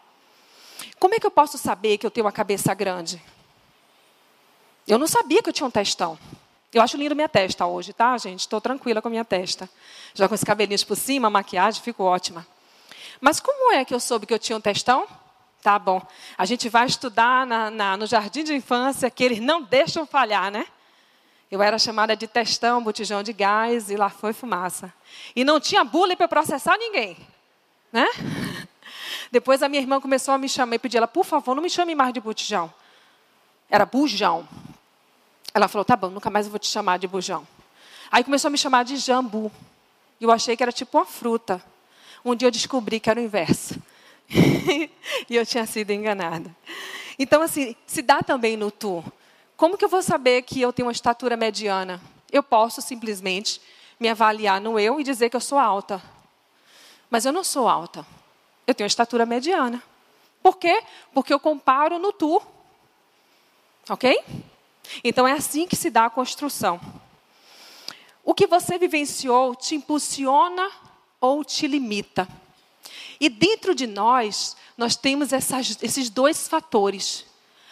Como 0.97 1.13
é 1.13 1.19
que 1.19 1.25
eu 1.25 1.31
posso 1.31 1.57
saber 1.57 1.97
que 1.97 2.05
eu 2.05 2.11
tenho 2.11 2.25
uma 2.25 2.31
cabeça 2.31 2.73
grande? 2.73 3.21
Eu 4.87 4.97
não 4.97 5.07
sabia 5.07 5.43
que 5.43 5.49
eu 5.49 5.53
tinha 5.53 5.67
um 5.67 5.71
testão. 5.71 6.17
Eu 6.73 6.81
acho 6.81 6.97
lindo 6.97 7.15
minha 7.15 7.29
testa 7.29 7.65
hoje, 7.65 7.93
tá, 7.93 8.17
gente? 8.17 8.41
Estou 8.41 8.61
tranquila 8.61 9.01
com 9.01 9.07
a 9.07 9.11
minha 9.11 9.25
testa. 9.25 9.69
Já 10.13 10.27
com 10.27 10.35
os 10.35 10.43
cabelinhos 10.43 10.83
por 10.83 10.95
cima, 10.95 11.29
maquiagem, 11.29 11.81
fico 11.81 12.03
ótima. 12.03 12.45
Mas 13.19 13.39
como 13.39 13.73
é 13.73 13.83
que 13.83 13.93
eu 13.93 13.99
soube 13.99 14.25
que 14.25 14.33
eu 14.33 14.39
tinha 14.39 14.57
um 14.57 14.61
testão? 14.61 15.07
Tá 15.61 15.77
bom. 15.77 16.01
A 16.37 16.45
gente 16.45 16.69
vai 16.69 16.85
estudar 16.85 17.45
na, 17.45 17.69
na, 17.69 17.97
no 17.97 18.07
jardim 18.07 18.43
de 18.43 18.53
infância 18.53 19.09
que 19.09 19.23
eles 19.23 19.39
não 19.39 19.61
deixam 19.61 20.05
falhar, 20.05 20.49
né? 20.49 20.65
Eu 21.51 21.61
era 21.61 21.77
chamada 21.79 22.15
de 22.15 22.27
testão, 22.27 22.81
botijão 22.81 23.23
de 23.23 23.33
gás 23.33 23.89
e 23.89 23.97
lá 23.97 24.09
foi 24.09 24.33
fumaça. 24.33 24.93
E 25.35 25.43
não 25.43 25.59
tinha 25.59 25.83
bullying 25.83 26.15
para 26.15 26.27
processar 26.27 26.77
ninguém, 26.77 27.17
né? 27.91 28.07
Depois 29.31 29.61
a 29.61 29.67
minha 29.69 29.81
irmã 29.81 29.99
começou 29.99 30.33
a 30.33 30.37
me 30.37 30.47
chamar 30.47 30.75
e 30.75 30.79
pedir 30.79 30.97
ela, 30.97 31.07
por 31.07 31.25
favor, 31.25 31.55
não 31.55 31.61
me 31.61 31.69
chame 31.69 31.95
mais 31.95 32.13
de 32.13 32.21
botijão. 32.21 32.71
Era 33.69 33.85
bujão. 33.85 34.47
Ela 35.53 35.67
falou: 35.67 35.83
tá 35.83 35.95
bom, 35.95 36.09
nunca 36.09 36.29
mais 36.29 36.45
eu 36.45 36.51
vou 36.51 36.59
te 36.59 36.67
chamar 36.67 36.97
de 36.99 37.07
bujão. 37.07 37.47
Aí 38.11 38.23
começou 38.23 38.47
a 38.47 38.51
me 38.51 38.57
chamar 38.57 38.83
de 38.85 38.97
jambu. 38.97 39.51
E 40.19 40.23
eu 40.23 40.31
achei 40.31 40.55
que 40.55 40.63
era 40.63 40.71
tipo 40.71 40.97
uma 40.97 41.05
fruta. 41.05 41.63
Um 42.23 42.35
dia 42.35 42.47
eu 42.47 42.51
descobri 42.51 42.99
que 42.99 43.09
era 43.09 43.19
o 43.19 43.23
inverso. 43.23 43.81
e 44.29 45.35
eu 45.35 45.45
tinha 45.45 45.65
sido 45.65 45.91
enganada. 45.91 46.55
Então, 47.17 47.41
assim, 47.41 47.75
se 47.85 48.01
dá 48.01 48.21
também 48.21 48.55
no 48.55 48.71
tu. 48.71 49.03
Como 49.57 49.77
que 49.77 49.83
eu 49.83 49.89
vou 49.89 50.01
saber 50.01 50.43
que 50.43 50.61
eu 50.61 50.71
tenho 50.71 50.87
uma 50.87 50.91
estatura 50.91 51.35
mediana? 51.35 52.01
Eu 52.31 52.41
posso 52.41 52.81
simplesmente 52.81 53.61
me 53.99 54.07
avaliar 54.07 54.61
no 54.61 54.79
eu 54.79 54.99
e 54.99 55.03
dizer 55.03 55.29
que 55.29 55.35
eu 55.35 55.41
sou 55.41 55.57
alta. 55.57 56.01
Mas 57.09 57.25
eu 57.25 57.33
não 57.33 57.43
sou 57.43 57.67
alta. 57.67 58.05
Eu 58.65 58.73
tenho 58.73 58.85
uma 58.85 58.89
estatura 58.89 59.25
mediana. 59.25 59.83
Por 60.41 60.57
quê? 60.57 60.81
Porque 61.13 61.33
eu 61.33 61.39
comparo 61.39 61.99
no 61.99 62.13
tu. 62.13 62.41
Ok? 63.89 64.23
Então 65.03 65.27
é 65.27 65.33
assim 65.33 65.67
que 65.67 65.75
se 65.75 65.89
dá 65.89 66.05
a 66.05 66.09
construção. 66.09 66.79
O 68.23 68.33
que 68.33 68.47
você 68.47 68.77
vivenciou 68.77 69.55
te 69.55 69.75
impulsiona 69.75 70.69
ou 71.19 71.43
te 71.43 71.67
limita. 71.67 72.27
E 73.19 73.27
dentro 73.27 73.75
de 73.75 73.85
nós, 73.85 74.55
nós 74.77 74.95
temos 74.95 75.33
essas, 75.33 75.77
esses 75.81 76.09
dois 76.09 76.47
fatores. 76.47 77.25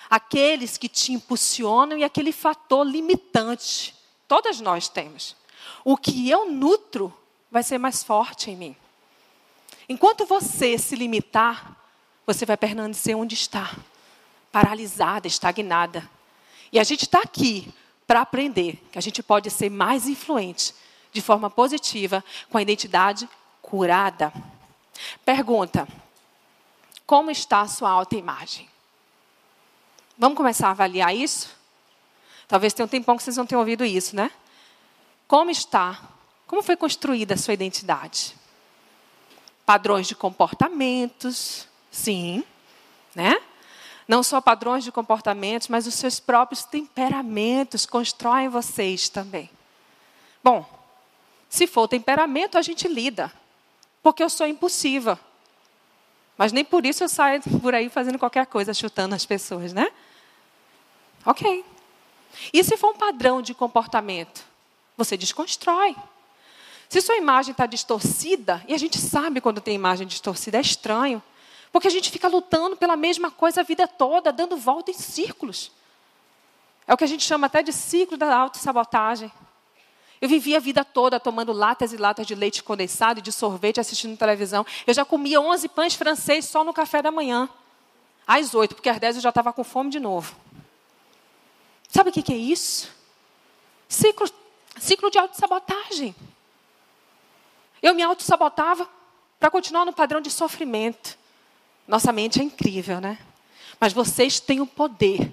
Aqueles 0.09 0.77
que 0.77 0.89
te 0.89 1.13
impulsionam 1.13 1.97
e 1.97 2.03
aquele 2.03 2.31
fator 2.31 2.85
limitante. 2.85 3.95
Todas 4.27 4.59
nós 4.59 4.89
temos. 4.89 5.35
O 5.83 5.95
que 5.95 6.29
eu 6.29 6.51
nutro 6.51 7.13
vai 7.49 7.63
ser 7.63 7.77
mais 7.77 8.03
forte 8.03 8.51
em 8.51 8.55
mim. 8.55 8.75
Enquanto 9.87 10.25
você 10.25 10.77
se 10.77 10.95
limitar, 10.95 11.77
você 12.25 12.45
vai 12.45 12.57
permanecer 12.57 13.15
onde 13.15 13.35
está, 13.35 13.73
paralisada, 14.51 15.27
estagnada. 15.27 16.09
E 16.73 16.79
a 16.79 16.83
gente 16.83 17.03
está 17.03 17.19
aqui 17.19 17.73
para 18.05 18.21
aprender 18.21 18.83
que 18.91 18.97
a 18.97 19.01
gente 19.01 19.23
pode 19.23 19.49
ser 19.49 19.69
mais 19.69 20.07
influente 20.07 20.73
de 21.13 21.21
forma 21.21 21.49
positiva 21.49 22.23
com 22.49 22.57
a 22.57 22.61
identidade 22.61 23.29
curada. 23.67 24.31
Pergunta: 25.25 25.87
como 27.05 27.29
está 27.29 27.61
a 27.61 27.67
sua 27.67 27.89
autoimagem? 27.89 28.67
Vamos 30.17 30.37
começar 30.37 30.69
a 30.69 30.71
avaliar 30.71 31.13
isso? 31.15 31.55
Talvez 32.47 32.73
tenha 32.73 32.85
um 32.85 32.89
tempão 32.89 33.17
que 33.17 33.23
vocês 33.23 33.37
não 33.37 33.45
tenham 33.45 33.59
ouvido 33.59 33.83
isso, 33.83 34.15
né? 34.15 34.31
Como 35.27 35.51
está? 35.51 36.01
Como 36.47 36.63
foi 36.63 36.77
construída 36.77 37.33
a 37.33 37.37
sua 37.37 37.53
identidade? 37.53 38.33
Padrões 39.65 40.07
de 40.07 40.15
comportamentos, 40.15 41.67
sim, 41.91 42.43
né? 43.13 43.35
Não 44.07 44.23
só 44.23 44.39
padrões 44.39 44.85
de 44.85 44.91
comportamentos, 44.91 45.67
mas 45.67 45.85
os 45.85 45.93
seus 45.93 46.21
próprios 46.21 46.63
temperamentos 46.63 47.85
constroem 47.85 48.47
vocês 48.47 49.09
também. 49.09 49.49
Bom, 50.41 50.65
se 51.49 51.67
for 51.67 51.89
temperamento, 51.89 52.57
a 52.57 52.61
gente 52.61 52.87
lida. 52.87 53.29
Porque 54.07 54.23
eu 54.23 54.29
sou 54.29 54.47
impulsiva. 54.47 55.19
Mas 56.37 56.53
nem 56.53 56.63
por 56.63 56.85
isso 56.85 57.03
eu 57.03 57.09
saio 57.09 57.41
por 57.61 57.75
aí 57.75 57.89
fazendo 57.89 58.17
qualquer 58.17 58.45
coisa, 58.45 58.73
chutando 58.73 59.13
as 59.13 59.25
pessoas, 59.25 59.73
né? 59.73 59.91
Ok. 61.25 61.65
E 62.53 62.63
se 62.63 62.77
for 62.77 62.91
um 62.91 62.97
padrão 62.97 63.41
de 63.41 63.53
comportamento? 63.53 64.45
Você 64.95 65.17
desconstrói. 65.17 65.93
Se 66.87 67.01
sua 67.01 67.17
imagem 67.17 67.51
está 67.51 67.65
distorcida, 67.65 68.63
e 68.65 68.73
a 68.73 68.77
gente 68.77 68.97
sabe 68.97 69.41
quando 69.41 69.59
tem 69.59 69.75
imagem 69.75 70.07
distorcida, 70.07 70.57
é 70.57 70.61
estranho. 70.61 71.21
Porque 71.69 71.89
a 71.89 71.91
gente 71.91 72.09
fica 72.09 72.29
lutando 72.29 72.77
pela 72.77 72.95
mesma 72.95 73.29
coisa 73.29 73.59
a 73.59 73.63
vida 73.65 73.89
toda, 73.89 74.31
dando 74.31 74.55
volta 74.55 74.89
em 74.89 74.93
círculos. 74.93 75.69
É 76.87 76.93
o 76.93 76.97
que 76.97 77.03
a 77.03 77.07
gente 77.07 77.25
chama 77.25 77.47
até 77.47 77.61
de 77.61 77.73
ciclo 77.73 78.15
da 78.15 78.33
autossabotagem. 78.33 79.29
Eu 80.19 80.27
vivia 80.27 80.57
a 80.57 80.59
vida 80.59 80.83
toda 80.83 81.19
tomando 81.19 81.51
latas 81.51 81.93
e 81.93 81.97
latas 81.97 82.25
de 82.25 82.33
leite 82.33 82.63
condensado 82.63 83.19
e 83.19 83.21
de 83.21 83.31
sorvete 83.31 83.79
assistindo 83.79 84.17
televisão. 84.17 84.65
Eu 84.85 84.93
já 84.93 85.05
comia 85.05 85.39
11 85.39 85.69
pães 85.69 85.93
francês 85.93 86.45
só 86.45 86.63
no 86.63 86.73
café 86.73 87.01
da 87.01 87.11
manhã. 87.11 87.47
Às 88.25 88.53
8, 88.53 88.75
porque 88.75 88.89
às 88.89 88.99
10 88.99 89.17
eu 89.17 89.21
já 89.21 89.29
estava 89.29 89.53
com 89.53 89.63
fome 89.63 89.89
de 89.89 89.99
novo. 89.99 90.35
Sabe 91.87 92.09
o 92.09 92.13
que, 92.13 92.21
que 92.21 92.33
é 92.33 92.37
isso? 92.37 92.91
Ciclo, 93.87 94.29
ciclo 94.77 95.09
de 95.09 95.17
autossabotagem. 95.17 96.15
Eu 97.81 97.93
me 97.93 98.01
autossabotava 98.01 98.89
para 99.39 99.51
continuar 99.51 99.85
no 99.85 99.93
padrão 99.93 100.19
de 100.19 100.31
sofrimento. 100.31 101.17
Nossa 101.87 102.11
mente 102.11 102.41
é 102.41 102.43
incrível, 102.43 102.99
né? 102.99 103.17
Mas 103.79 103.93
vocês 103.93 104.39
têm 104.39 104.59
o 104.59 104.67
poder. 104.67 105.31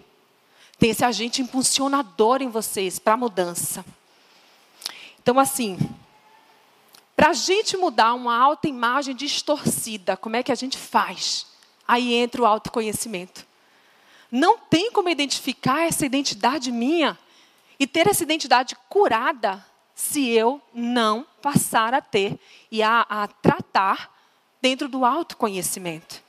Tem 0.78 0.90
esse 0.90 1.04
agente 1.04 1.40
impulsionador 1.40 2.42
em 2.42 2.48
vocês 2.48 2.98
para 2.98 3.14
a 3.14 3.16
mudança. 3.16 3.84
Então, 5.24 5.40
assim, 5.40 5.78
para 7.16 7.30
a 7.30 7.32
gente 7.32 7.78
mudar 7.78 8.12
uma 8.12 8.36
autoimagem 8.36 9.16
distorcida, 9.16 10.18
como 10.18 10.36
é 10.36 10.42
que 10.42 10.52
a 10.52 10.54
gente 10.54 10.76
faz? 10.76 11.46
Aí 11.88 12.12
entra 12.12 12.42
o 12.42 12.44
autoconhecimento. 12.44 13.46
Não 14.30 14.58
tem 14.58 14.92
como 14.92 15.08
identificar 15.08 15.86
essa 15.86 16.04
identidade 16.04 16.70
minha 16.70 17.18
e 17.80 17.86
ter 17.86 18.06
essa 18.06 18.22
identidade 18.22 18.76
curada 18.90 19.64
se 19.94 20.28
eu 20.28 20.60
não 20.74 21.26
passar 21.40 21.94
a 21.94 22.02
ter 22.02 22.38
e 22.70 22.82
a, 22.82 23.06
a 23.08 23.26
tratar 23.26 24.14
dentro 24.60 24.90
do 24.90 25.06
autoconhecimento. 25.06 26.22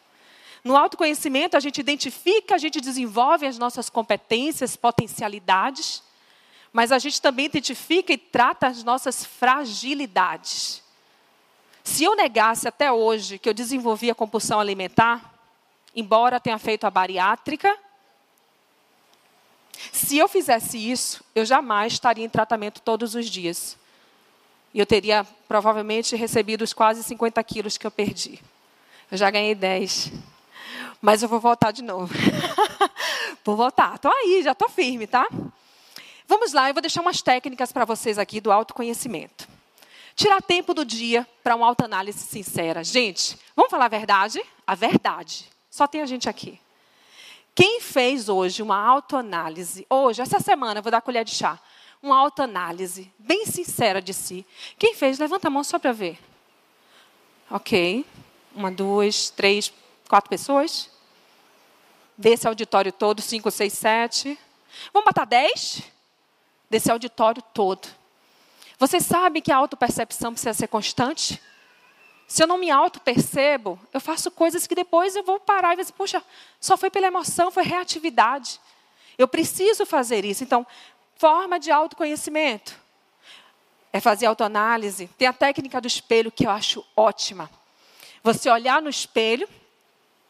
No 0.63 0.77
autoconhecimento, 0.77 1.57
a 1.57 1.59
gente 1.59 1.81
identifica, 1.81 2.55
a 2.55 2.57
gente 2.57 2.79
desenvolve 2.79 3.45
as 3.45 3.57
nossas 3.57 3.89
competências, 3.89 4.77
potencialidades, 4.77 6.01
mas 6.75 6.91
a 6.91 6.99
gente 6.99 7.21
também 7.21 7.45
identifica 7.45 8.11
e 8.11 8.17
trata 8.17 8.67
as 8.67 8.83
nossas 8.83 9.23
fragilidades. 9.23 10.83
Se 11.81 12.03
eu 12.03 12.17
negasse 12.17 12.67
até 12.67 12.91
hoje 12.91 13.39
que 13.39 13.47
eu 13.47 13.53
desenvolvi 13.53 14.11
a 14.11 14.13
compulsão 14.13 14.59
alimentar, 14.59 15.33
embora 15.95 16.37
tenha 16.37 16.59
feito 16.59 16.83
a 16.83 16.91
bariátrica, 16.91 17.73
se 19.89 20.17
eu 20.17 20.27
fizesse 20.27 20.77
isso, 20.77 21.23
eu 21.33 21.45
jamais 21.45 21.93
estaria 21.93 22.25
em 22.25 22.29
tratamento 22.29 22.81
todos 22.81 23.15
os 23.15 23.27
dias. 23.27 23.77
E 24.73 24.79
eu 24.81 24.85
teria 24.85 25.25
provavelmente 25.47 26.13
recebido 26.17 26.61
os 26.63 26.73
quase 26.73 27.01
50 27.05 27.41
quilos 27.45 27.77
que 27.77 27.87
eu 27.87 27.91
perdi. 27.91 28.37
Eu 29.09 29.17
já 29.17 29.31
ganhei 29.31 29.55
10. 29.55 30.11
Mas 31.01 31.23
eu 31.23 31.29
vou 31.29 31.39
voltar 31.39 31.71
de 31.71 31.81
novo. 31.81 32.13
vou 33.45 33.55
voltar. 33.55 33.95
Estou 33.95 34.11
aí, 34.11 34.41
já 34.43 34.51
estou 34.51 34.67
firme, 34.67 35.07
tá? 35.07 35.25
Vamos 36.27 36.53
lá, 36.53 36.69
eu 36.69 36.73
vou 36.73 36.81
deixar 36.81 37.01
umas 37.01 37.21
técnicas 37.21 37.71
para 37.71 37.85
vocês 37.85 38.17
aqui 38.17 38.41
do 38.41 38.51
autoconhecimento. 38.51 39.47
Tirar 40.15 40.41
tempo 40.41 40.73
do 40.73 40.83
dia 40.83 41.27
para 41.43 41.55
uma 41.55 41.67
autoanálise 41.67 42.19
sincera. 42.19 42.83
Gente, 42.83 43.37
vamos 43.55 43.69
falar 43.69 43.85
a 43.85 43.89
verdade? 43.89 44.41
A 44.65 44.73
verdade. 44.73 45.49
Só 45.69 45.85
tem 45.85 46.01
a 46.01 46.05
gente 46.05 46.27
aqui. 46.29 46.59
Quem 47.53 47.79
fez 47.79 48.27
hoje 48.27 48.61
uma 48.61 48.77
autoanálise, 48.77 49.85
hoje, 49.89 50.21
essa 50.21 50.39
semana, 50.39 50.81
vou 50.81 50.91
dar 50.91 51.01
colher 51.01 51.23
de 51.23 51.31
chá, 51.31 51.59
uma 52.01 52.17
autoanálise 52.17 53.11
bem 53.19 53.45
sincera 53.45 54.01
de 54.01 54.13
si. 54.13 54.45
Quem 54.77 54.93
fez, 54.95 55.19
levanta 55.19 55.47
a 55.47 55.51
mão 55.51 55.63
só 55.63 55.77
para 55.77 55.91
ver. 55.91 56.19
Ok. 57.49 58.05
Uma, 58.53 58.71
duas, 58.71 59.29
três, 59.29 59.71
quatro 60.07 60.29
pessoas. 60.29 60.89
Desse 62.17 62.47
auditório 62.47 62.91
todo, 62.91 63.21
cinco, 63.21 63.51
seis, 63.51 63.73
sete. 63.73 64.39
Vamos 64.93 65.05
botar 65.05 65.25
dez? 65.25 65.81
Desse 66.75 66.91
auditório 66.91 67.41
todo. 67.41 67.87
Você 68.77 68.99
sabe 68.99 69.39
que 69.39 69.49
a 69.49 69.55
autopercepção 69.55 70.33
precisa 70.33 70.51
ser 70.51 70.67
constante? 70.67 71.41
Se 72.27 72.43
eu 72.43 72.47
não 72.47 72.57
me 72.57 72.69
auto-percebo, 72.69 73.79
eu 73.93 74.01
faço 74.01 74.29
coisas 74.29 74.67
que 74.67 74.75
depois 74.75 75.15
eu 75.15 75.23
vou 75.23 75.39
parar 75.39 75.71
e 75.71 75.77
dizer, 75.77 75.93
puxa, 75.93 76.21
só 76.59 76.75
foi 76.75 76.89
pela 76.89 77.07
emoção, 77.07 77.49
foi 77.49 77.63
reatividade. 77.63 78.59
Eu 79.17 79.25
preciso 79.25 79.85
fazer 79.85 80.25
isso. 80.25 80.43
Então, 80.43 80.67
forma 81.15 81.57
de 81.57 81.71
autoconhecimento 81.71 82.77
é 83.93 84.01
fazer 84.01 84.25
autoanálise. 84.25 85.09
Tem 85.17 85.29
a 85.29 85.33
técnica 85.33 85.79
do 85.79 85.87
espelho 85.87 86.29
que 86.29 86.45
eu 86.45 86.51
acho 86.51 86.85
ótima. 86.93 87.49
Você 88.21 88.49
olhar 88.49 88.81
no 88.81 88.89
espelho, 88.89 89.47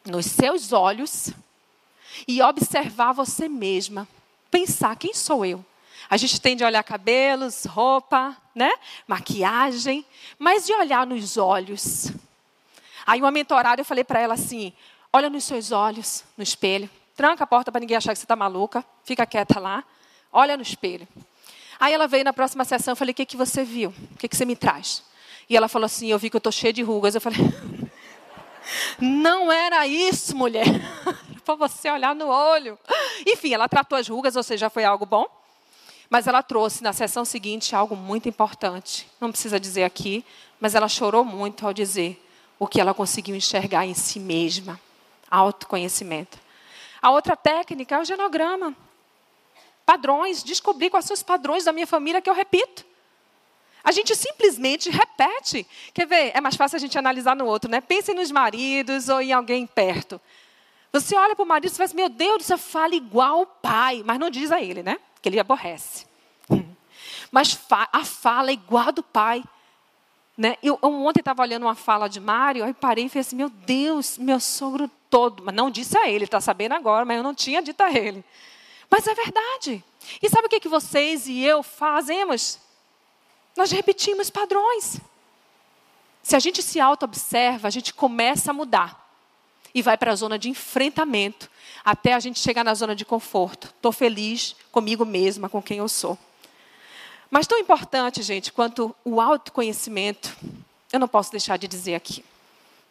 nos 0.06 0.28
seus 0.28 0.74
olhos, 0.74 1.32
e 2.28 2.40
observar 2.40 3.14
você 3.14 3.50
mesma. 3.50 4.08
Pensar, 4.52 4.96
quem 4.96 5.12
sou 5.12 5.44
eu? 5.44 5.66
A 6.10 6.18
gente 6.18 6.40
tende 6.40 6.64
a 6.64 6.68
olhar 6.68 6.84
cabelos, 6.84 7.66
roupa, 7.66 8.36
né? 8.54 8.72
maquiagem, 9.08 10.06
mas 10.38 10.66
de 10.66 10.74
olhar 10.74 11.06
nos 11.06 11.38
olhos. 11.38 12.12
Aí 13.06 13.20
uma 13.20 13.32
mentorada, 13.32 13.82
eu 13.82 13.86
falei 13.86 14.04
para 14.04 14.20
ela 14.20 14.34
assim, 14.34 14.74
olha 15.12 15.30
nos 15.30 15.44
seus 15.44 15.72
olhos, 15.72 16.24
no 16.38 16.44
espelho. 16.44 16.90
Tranca 17.16 17.44
a 17.44 17.48
porta 17.48 17.72
para 17.72 17.80
ninguém 17.80 17.98
achar 17.98 18.14
que 18.14 18.20
você 18.20 18.26
está 18.26 18.36
maluca. 18.36 18.84
Fica 19.04 19.26
quieta 19.26 19.60
lá. 19.60 19.84
Olha 20.32 20.58
no 20.58 20.64
espelho. 20.64 21.08
Aí 21.80 21.94
ela 21.94 22.08
veio 22.08 22.24
na 22.24 22.34
próxima 22.34 22.66
sessão, 22.66 22.92
eu 22.92 22.96
falei, 22.96 23.12
o 23.12 23.16
que, 23.16 23.26
que 23.26 23.38
você 23.38 23.64
viu? 23.64 23.94
O 24.14 24.18
que, 24.18 24.28
que 24.28 24.36
você 24.36 24.46
me 24.46 24.56
traz? 24.56 25.04
E 25.50 25.56
ela 25.56 25.68
falou 25.68 25.86
assim, 25.86 26.08
eu 26.08 26.20
vi 26.20 26.30
que 26.30 26.36
eu 26.36 26.40
estou 26.40 26.52
cheia 26.52 26.74
de 26.74 26.82
rugas. 26.82 27.16
Eu 27.16 27.22
falei, 27.22 27.40
não 29.00 29.52
era 29.52 29.86
isso, 29.88 30.36
mulher. 30.36 30.66
para 31.46 31.56
você 31.56 31.90
olhar 31.90 32.16
no 32.16 32.28
olho. 32.28 32.78
Enfim, 33.26 33.54
ela 33.54 33.70
tratou 33.70 33.98
as 33.98 34.08
rugas, 34.08 34.36
ou 34.36 34.44
seja, 34.44 34.70
foi 34.70 34.84
algo 34.84 35.06
bom. 35.06 35.26
Mas 36.10 36.28
ela 36.28 36.44
trouxe 36.44 36.84
na 36.84 36.94
sessão 36.94 37.26
seguinte 37.26 37.76
algo 37.76 37.96
muito 37.96 38.30
importante. 38.30 39.08
Não 39.20 39.32
precisa 39.32 39.60
dizer 39.60 39.84
aqui, 39.84 40.24
mas 40.60 40.76
ela 40.76 40.88
chorou 40.88 41.26
muito 41.26 41.66
ao 41.66 41.74
dizer 41.74 42.22
o 42.60 42.68
que 42.68 42.80
ela 42.80 42.94
conseguiu 42.94 43.36
enxergar 43.36 43.86
em 43.86 43.94
si 43.94 44.20
mesma. 44.20 44.80
Autoconhecimento. 45.30 46.38
A 47.02 47.12
outra 47.12 47.36
técnica 47.36 47.96
é 47.96 48.00
o 48.00 48.06
genograma. 48.06 48.76
Padrões, 49.86 50.44
descobrir 50.44 50.90
quais 50.90 51.06
são 51.06 51.14
os 51.14 51.22
padrões 51.22 51.66
da 51.66 51.72
minha 51.72 51.86
família 51.86 52.22
que 52.22 52.30
eu 52.30 52.34
repito. 52.34 52.86
A 53.84 53.92
gente 53.92 54.16
simplesmente 54.16 54.90
repete. 54.90 55.68
Quer 55.94 56.08
ver? 56.08 56.32
É 56.34 56.42
mais 56.42 56.56
fácil 56.56 56.78
a 56.78 56.80
gente 56.80 56.98
analisar 56.98 57.36
no 57.36 57.46
outro, 57.46 57.70
né? 57.70 57.82
Pensem 57.82 58.16
nos 58.16 58.32
maridos 58.32 59.10
ou 59.10 59.22
em 59.22 59.32
alguém 59.32 59.68
perto. 59.68 60.20
Você 60.92 61.16
olha 61.16 61.36
para 61.36 61.44
o 61.44 61.48
marido 61.48 61.72
e 61.72 61.76
fala 61.76 61.86
assim, 61.86 61.96
meu 61.96 62.10
Deus, 62.10 62.44
você 62.44 62.58
fala 62.58 62.96
igual 62.96 63.42
o 63.42 63.46
pai. 63.46 64.02
Mas 64.04 64.18
não 64.18 64.32
diz 64.32 64.52
a 64.52 64.60
ele, 64.60 64.82
né? 64.82 64.98
Que 65.26 65.30
ele 65.30 65.40
aborrece. 65.40 66.06
Mas 67.32 67.60
a 67.92 68.06
fala 68.06 68.52
é 68.52 68.54
igual 68.54 68.90
a 68.90 68.92
do 68.92 69.02
pai. 69.02 69.44
Né? 70.38 70.56
Eu, 70.62 70.78
ontem 70.84 71.22
estava 71.22 71.42
olhando 71.42 71.64
uma 71.64 71.74
fala 71.74 72.08
de 72.08 72.20
Mário, 72.20 72.64
aí 72.64 72.76
parei 72.76 73.06
e 73.06 73.10
falei 73.10 73.22
assim, 73.22 73.36
meu 73.36 73.50
Deus, 73.50 74.20
meu 74.20 74.40
sogro 74.40 74.88
todo. 75.10 75.42
Mas 75.44 75.56
não 75.56 75.72
disse 75.72 75.98
a 75.98 76.08
ele, 76.08 76.26
está 76.26 76.40
sabendo 76.40 76.76
agora, 76.76 77.06
mas 77.06 77.18
eu 77.18 77.24
não 77.24 77.34
tinha 77.34 77.60
dito 77.60 77.82
a 77.82 77.92
ele. 77.92 78.24
Mas 78.88 79.08
é 79.08 79.16
verdade. 79.16 79.84
E 80.22 80.30
sabe 80.30 80.46
o 80.46 80.50
que, 80.50 80.60
que 80.60 80.70
vocês 80.70 81.28
e 81.28 81.42
eu 81.44 81.64
fazemos? 81.64 82.60
Nós 83.58 83.72
repetimos 83.72 84.30
padrões. 84.30 85.02
Se 86.22 86.36
a 86.36 86.40
gente 86.40 86.62
se 86.62 86.80
auto-observa, 86.80 87.68
a 87.68 87.72
gente 87.72 87.96
começa 87.96 88.52
a 88.52 88.54
mudar. 88.54 89.05
E 89.76 89.82
vai 89.82 89.98
para 89.98 90.12
a 90.12 90.16
zona 90.16 90.40
de 90.40 90.50
enfrentamento 90.50 91.52
até 91.84 92.14
a 92.14 92.20
gente 92.20 92.40
chegar 92.40 92.64
na 92.64 92.74
zona 92.74 92.96
de 92.96 93.06
conforto. 93.06 93.68
Estou 93.68 93.92
feliz 93.92 94.56
comigo 94.72 95.06
mesma, 95.06 95.48
com 95.48 95.62
quem 95.62 95.78
eu 95.78 95.88
sou. 95.88 96.18
Mas 97.30 97.46
tão 97.46 97.60
importante, 97.60 98.24
gente, 98.24 98.52
quanto 98.52 98.96
o 99.04 99.20
autoconhecimento, 99.20 100.36
eu 100.92 101.00
não 101.00 101.08
posso 101.08 101.30
deixar 101.30 101.58
de 101.58 101.68
dizer 101.68 101.94
aqui, 101.96 102.24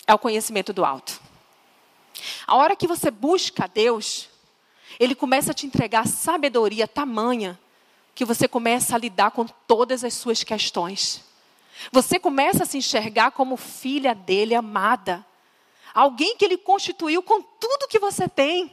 é 0.07 0.15
o 0.15 0.19
conhecimento 0.19 0.73
do 0.73 0.85
alto. 0.85 1.21
A 2.47 2.55
hora 2.57 2.77
que 2.77 2.87
você 2.87 3.11
busca 3.11 3.67
Deus, 3.67 4.29
Ele 5.01 5.15
começa 5.15 5.51
a 5.51 5.55
te 5.55 5.67
entregar 5.67 6.07
sabedoria 6.07 6.87
tamanha 6.87 7.59
que 8.15 8.25
você 8.25 8.47
começa 8.47 8.95
a 8.95 8.99
lidar 8.99 9.33
com 9.33 9.45
todas 9.45 10.05
as 10.05 10.15
suas 10.15 10.45
questões. 10.45 11.25
Você 11.91 12.19
começa 12.19 12.63
a 12.63 12.67
se 12.67 12.79
enxergar 12.79 13.33
como 13.33 13.57
filha 13.57 14.15
dele 14.15 14.55
amada. 14.55 15.25
Alguém 15.95 16.37
que 16.37 16.45
ele 16.45 16.57
constituiu 16.57 17.23
com 17.23 17.41
tudo 17.41 17.89
que 17.89 17.99
você 17.99 18.29
tem. 18.29 18.71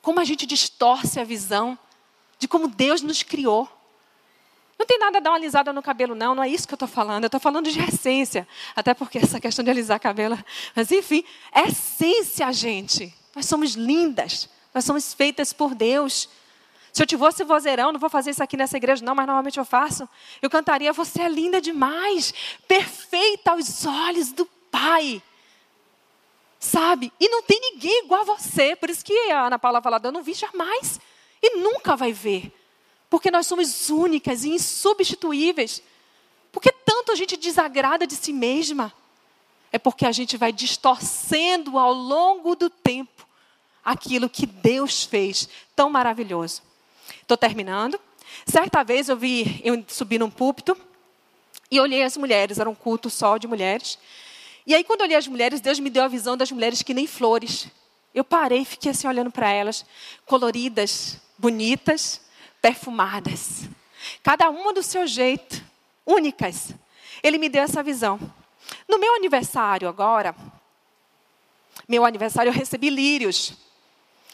Como 0.00 0.18
a 0.18 0.24
gente 0.24 0.44
distorce 0.44 1.20
a 1.20 1.24
visão 1.24 1.78
de 2.38 2.48
como 2.48 2.66
Deus 2.66 3.00
nos 3.00 3.22
criou. 3.22 3.68
Não 4.76 4.84
tem 4.84 4.98
nada 4.98 5.18
a 5.18 5.20
dar 5.20 5.30
uma 5.30 5.36
alisada 5.36 5.72
no 5.72 5.80
cabelo, 5.80 6.12
não, 6.12 6.34
não 6.34 6.42
é 6.42 6.48
isso 6.48 6.66
que 6.66 6.74
eu 6.74 6.76
estou 6.76 6.88
falando. 6.88 7.22
Eu 7.22 7.28
estou 7.28 7.38
falando 7.38 7.70
de 7.70 7.78
essência. 7.78 8.48
Até 8.74 8.92
porque 8.92 9.18
essa 9.18 9.40
questão 9.40 9.64
de 9.64 9.70
alisar 9.70 10.00
cabelo. 10.00 10.36
Mas, 10.74 10.90
enfim, 10.90 11.24
é 11.52 11.68
essência, 11.68 12.52
gente. 12.52 13.14
Nós 13.32 13.46
somos 13.46 13.74
lindas. 13.74 14.48
Nós 14.74 14.84
somos 14.84 15.14
feitas 15.14 15.52
por 15.52 15.72
Deus. 15.72 16.28
Se 16.92 17.00
eu 17.00 17.06
tivesse 17.06 17.44
vozeirão, 17.44 17.92
não 17.92 18.00
vou 18.00 18.10
fazer 18.10 18.30
isso 18.30 18.42
aqui 18.42 18.56
nessa 18.56 18.76
igreja, 18.76 19.04
não, 19.04 19.14
mas 19.14 19.26
normalmente 19.26 19.58
eu 19.58 19.64
faço. 19.64 20.08
Eu 20.42 20.50
cantaria: 20.50 20.92
Você 20.92 21.22
é 21.22 21.28
linda 21.28 21.60
demais, 21.60 22.34
perfeita 22.66 23.52
aos 23.52 23.86
olhos 23.86 24.32
do 24.32 24.44
Pai. 24.70 25.22
Sabe? 26.62 27.12
E 27.18 27.28
não 27.28 27.42
tem 27.42 27.60
ninguém 27.60 28.04
igual 28.04 28.20
a 28.20 28.24
você. 28.24 28.76
Por 28.76 28.88
isso 28.88 29.04
que 29.04 29.12
a 29.32 29.46
Ana 29.46 29.58
Paula 29.58 29.82
fala, 29.82 30.00
eu 30.04 30.12
não 30.12 30.22
vi 30.22 30.32
jamais. 30.32 31.00
E 31.42 31.56
nunca 31.56 31.96
vai 31.96 32.12
ver. 32.12 32.52
Porque 33.10 33.32
nós 33.32 33.48
somos 33.48 33.90
únicas 33.90 34.44
e 34.44 34.50
insubstituíveis. 34.50 35.82
Por 36.52 36.62
que 36.62 36.70
tanto 36.70 37.10
a 37.10 37.16
gente 37.16 37.36
desagrada 37.36 38.06
de 38.06 38.14
si 38.14 38.32
mesma? 38.32 38.92
É 39.72 39.78
porque 39.78 40.06
a 40.06 40.12
gente 40.12 40.36
vai 40.36 40.52
distorcendo 40.52 41.76
ao 41.76 41.92
longo 41.92 42.54
do 42.54 42.70
tempo 42.70 43.26
aquilo 43.84 44.30
que 44.30 44.46
Deus 44.46 45.02
fez 45.02 45.48
tão 45.74 45.90
maravilhoso. 45.90 46.62
Estou 47.20 47.36
terminando. 47.36 47.98
Certa 48.46 48.84
vez 48.84 49.08
eu 49.08 49.16
vi, 49.16 49.60
eu 49.64 49.84
subi 49.88 50.16
num 50.16 50.30
púlpito 50.30 50.78
e 51.68 51.80
olhei 51.80 52.04
as 52.04 52.16
mulheres, 52.16 52.60
era 52.60 52.70
um 52.70 52.74
culto 52.74 53.10
só 53.10 53.36
de 53.36 53.48
mulheres. 53.48 53.98
E 54.66 54.74
aí, 54.74 54.84
quando 54.84 55.00
eu 55.00 55.06
olhei 55.06 55.16
as 55.16 55.26
mulheres, 55.26 55.60
Deus 55.60 55.78
me 55.78 55.90
deu 55.90 56.04
a 56.04 56.08
visão 56.08 56.36
das 56.36 56.52
mulheres 56.52 56.82
que 56.82 56.94
nem 56.94 57.06
flores. 57.06 57.68
Eu 58.14 58.22
parei 58.22 58.60
e 58.60 58.64
fiquei 58.64 58.90
assim 58.90 59.08
olhando 59.08 59.30
para 59.30 59.50
elas, 59.50 59.84
coloridas, 60.26 61.18
bonitas, 61.36 62.20
perfumadas. 62.60 63.62
Cada 64.22 64.50
uma 64.50 64.72
do 64.72 64.82
seu 64.82 65.06
jeito, 65.06 65.64
únicas. 66.06 66.74
Ele 67.22 67.38
me 67.38 67.48
deu 67.48 67.62
essa 67.62 67.82
visão. 67.82 68.20
No 68.88 68.98
meu 68.98 69.14
aniversário 69.14 69.88
agora, 69.88 70.34
meu 71.88 72.04
aniversário, 72.04 72.50
eu 72.50 72.54
recebi 72.54 72.90
lírios. 72.90 73.54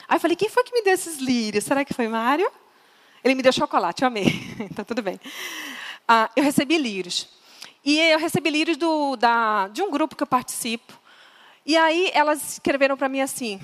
Aí 0.06 0.16
eu 0.16 0.20
falei, 0.20 0.36
quem 0.36 0.48
foi 0.48 0.64
que 0.64 0.72
me 0.72 0.82
deu 0.82 0.94
esses 0.94 1.18
lírios? 1.18 1.64
Será 1.64 1.84
que 1.84 1.94
foi 1.94 2.08
Mário? 2.08 2.50
Ele 3.22 3.34
me 3.34 3.42
deu 3.42 3.52
chocolate, 3.52 4.02
eu 4.02 4.08
amei. 4.08 4.26
então 4.60 4.84
tudo 4.84 5.02
bem. 5.02 5.20
Ah, 6.06 6.30
eu 6.36 6.42
recebi 6.42 6.78
lírios. 6.78 7.28
E 7.88 7.98
eu 7.98 8.18
recebi 8.18 8.50
lírios 8.50 8.76
do, 8.76 9.16
da, 9.16 9.68
de 9.68 9.80
um 9.80 9.90
grupo 9.90 10.14
que 10.14 10.22
eu 10.22 10.26
participo. 10.26 10.92
E 11.64 11.74
aí 11.74 12.10
elas 12.12 12.52
escreveram 12.52 12.98
para 12.98 13.08
mim 13.08 13.22
assim: 13.22 13.58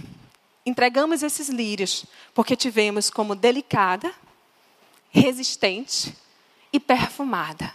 entregamos 0.65 1.23
esses 1.23 1.51
lírios 1.51 2.07
porque 2.33 2.57
tivemos 2.57 3.11
como 3.11 3.35
delicada, 3.35 4.11
resistente 5.11 6.17
e 6.73 6.81
perfumada. 6.81 7.71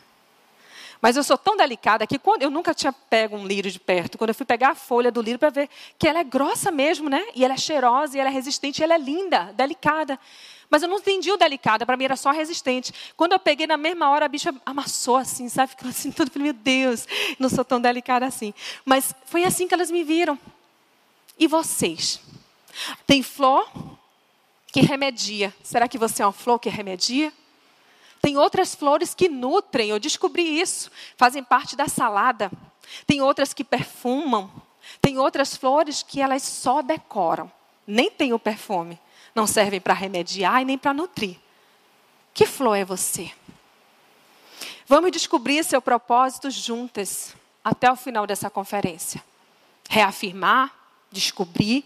Mas 1.01 1.15
eu 1.15 1.23
sou 1.23 1.37
tão 1.37 1.55
delicada 1.55 2.05
que 2.05 2.19
quando 2.19 2.43
eu 2.43 2.49
nunca 2.49 2.73
tinha 2.73 2.91
pego 2.91 3.37
um 3.37 3.47
lírio 3.47 3.71
de 3.71 3.79
perto. 3.79 4.17
Quando 4.17 4.29
eu 4.29 4.35
fui 4.35 4.45
pegar 4.45 4.71
a 4.71 4.75
folha 4.75 5.11
do 5.11 5.21
lírio 5.21 5.39
para 5.39 5.49
ver 5.49 5.69
que 5.97 6.07
ela 6.07 6.19
é 6.19 6.23
grossa 6.23 6.71
mesmo, 6.71 7.09
né? 7.09 7.25
E 7.33 7.45
ela 7.45 7.53
é 7.53 7.57
cheirosa, 7.57 8.17
e 8.17 8.19
ela 8.19 8.29
é 8.29 8.33
resistente, 8.33 8.81
e 8.81 8.83
ela 8.83 8.95
é 8.95 8.97
linda, 8.97 9.53
delicada. 9.55 10.19
Mas 10.69 10.83
eu 10.83 10.89
não 10.89 10.97
entendi 10.97 11.31
o 11.31 11.37
delicada, 11.37 11.85
para 11.85 11.97
mim 11.97 12.03
era 12.03 12.15
só 12.15 12.31
resistente. 12.31 12.93
Quando 13.15 13.31
eu 13.31 13.39
peguei 13.39 13.65
na 13.65 13.77
mesma 13.77 14.09
hora, 14.09 14.25
a 14.25 14.27
bicha 14.29 14.53
amassou 14.65 15.15
assim, 15.15 15.47
sabe? 15.49 15.71
Ficou 15.71 15.89
assim. 15.89 16.11
Falei, 16.11 16.31
meu 16.35 16.53
Deus, 16.53 17.07
não 17.39 17.49
sou 17.49 17.63
tão 17.63 17.79
delicada 17.79 18.25
assim. 18.25 18.53
Mas 18.85 19.15
foi 19.25 19.45
assim 19.45 19.67
que 19.67 19.73
elas 19.73 19.89
me 19.89 20.03
viram. 20.03 20.37
E 21.39 21.47
vocês? 21.47 22.21
Tem 23.07 23.23
flor 23.23 23.67
que 24.67 24.81
remedia. 24.81 25.53
Será 25.63 25.87
que 25.87 25.97
você 25.97 26.21
é 26.21 26.25
uma 26.25 26.31
flor 26.31 26.59
que 26.59 26.69
remedia? 26.69 27.33
Tem 28.21 28.37
outras 28.37 28.75
flores 28.75 29.13
que 29.13 29.29
nutrem, 29.29 29.89
eu 29.89 29.99
descobri 29.99 30.59
isso, 30.59 30.91
fazem 31.15 31.43
parte 31.43 31.75
da 31.75 31.87
salada. 31.87 32.51
Tem 33.05 33.21
outras 33.21 33.53
que 33.53 33.63
perfumam. 33.63 34.51
Tem 35.01 35.17
outras 35.17 35.55
flores 35.55 36.03
que 36.03 36.21
elas 36.21 36.43
só 36.43 36.81
decoram, 36.81 37.51
nem 37.85 38.09
tem 38.09 38.33
o 38.33 38.39
perfume. 38.39 38.99
Não 39.35 39.45
servem 39.45 39.79
para 39.79 39.93
remediar 39.93 40.61
e 40.61 40.65
nem 40.65 40.77
para 40.77 40.93
nutrir. 40.93 41.37
Que 42.33 42.45
flor 42.45 42.75
é 42.75 42.83
você? 42.83 43.31
Vamos 44.87 45.11
descobrir 45.11 45.63
seu 45.63 45.81
propósito 45.81 46.49
juntas 46.49 47.35
até 47.63 47.91
o 47.91 47.95
final 47.95 48.25
dessa 48.25 48.49
conferência. 48.49 49.23
Reafirmar, 49.87 50.73
descobrir. 51.11 51.85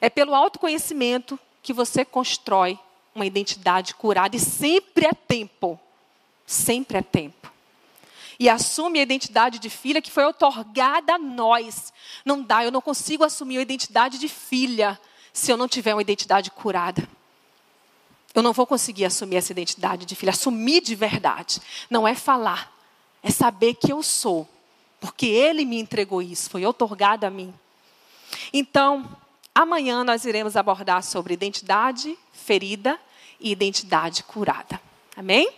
É 0.00 0.10
pelo 0.10 0.34
autoconhecimento 0.34 1.38
que 1.62 1.72
você 1.72 2.04
constrói 2.04 2.78
uma 3.14 3.26
identidade 3.26 3.94
curada 3.94 4.36
e 4.36 4.40
sempre 4.40 5.06
é 5.06 5.12
tempo. 5.12 5.78
Sempre 6.46 6.98
é 6.98 7.02
tempo. 7.02 7.50
E 8.38 8.48
assume 8.48 8.98
a 8.98 9.02
identidade 9.02 9.58
de 9.58 9.70
filha 9.70 10.02
que 10.02 10.10
foi 10.10 10.24
otorgada 10.24 11.14
a 11.14 11.18
nós. 11.18 11.92
Não 12.24 12.42
dá, 12.42 12.64
eu 12.64 12.72
não 12.72 12.80
consigo 12.80 13.24
assumir 13.24 13.58
a 13.58 13.62
identidade 13.62 14.18
de 14.18 14.28
filha 14.28 14.98
se 15.32 15.50
eu 15.50 15.56
não 15.56 15.68
tiver 15.68 15.94
uma 15.94 16.02
identidade 16.02 16.50
curada. 16.50 17.08
Eu 18.34 18.42
não 18.42 18.52
vou 18.52 18.66
conseguir 18.66 19.04
assumir 19.04 19.36
essa 19.36 19.52
identidade 19.52 20.06
de 20.06 20.16
filha. 20.16 20.30
Assumir 20.30 20.80
de 20.80 20.94
verdade. 20.94 21.60
Não 21.90 22.08
é 22.08 22.14
falar, 22.14 22.72
é 23.22 23.30
saber 23.30 23.74
que 23.74 23.92
eu 23.92 24.02
sou. 24.02 24.48
Porque 25.00 25.26
Ele 25.26 25.64
me 25.64 25.78
entregou 25.78 26.22
isso, 26.22 26.48
foi 26.48 26.64
otorgado 26.64 27.26
a 27.26 27.30
mim. 27.30 27.52
Então, 28.52 29.08
Amanhã 29.54 30.02
nós 30.02 30.24
iremos 30.24 30.56
abordar 30.56 31.02
sobre 31.02 31.34
identidade 31.34 32.18
ferida 32.32 32.98
e 33.38 33.52
identidade 33.52 34.22
curada. 34.22 34.80
Amém? 35.14 35.52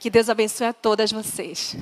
Que 0.00 0.08
Deus 0.08 0.30
abençoe 0.30 0.66
a 0.66 0.72
todas 0.72 1.12
vocês. 1.12 1.76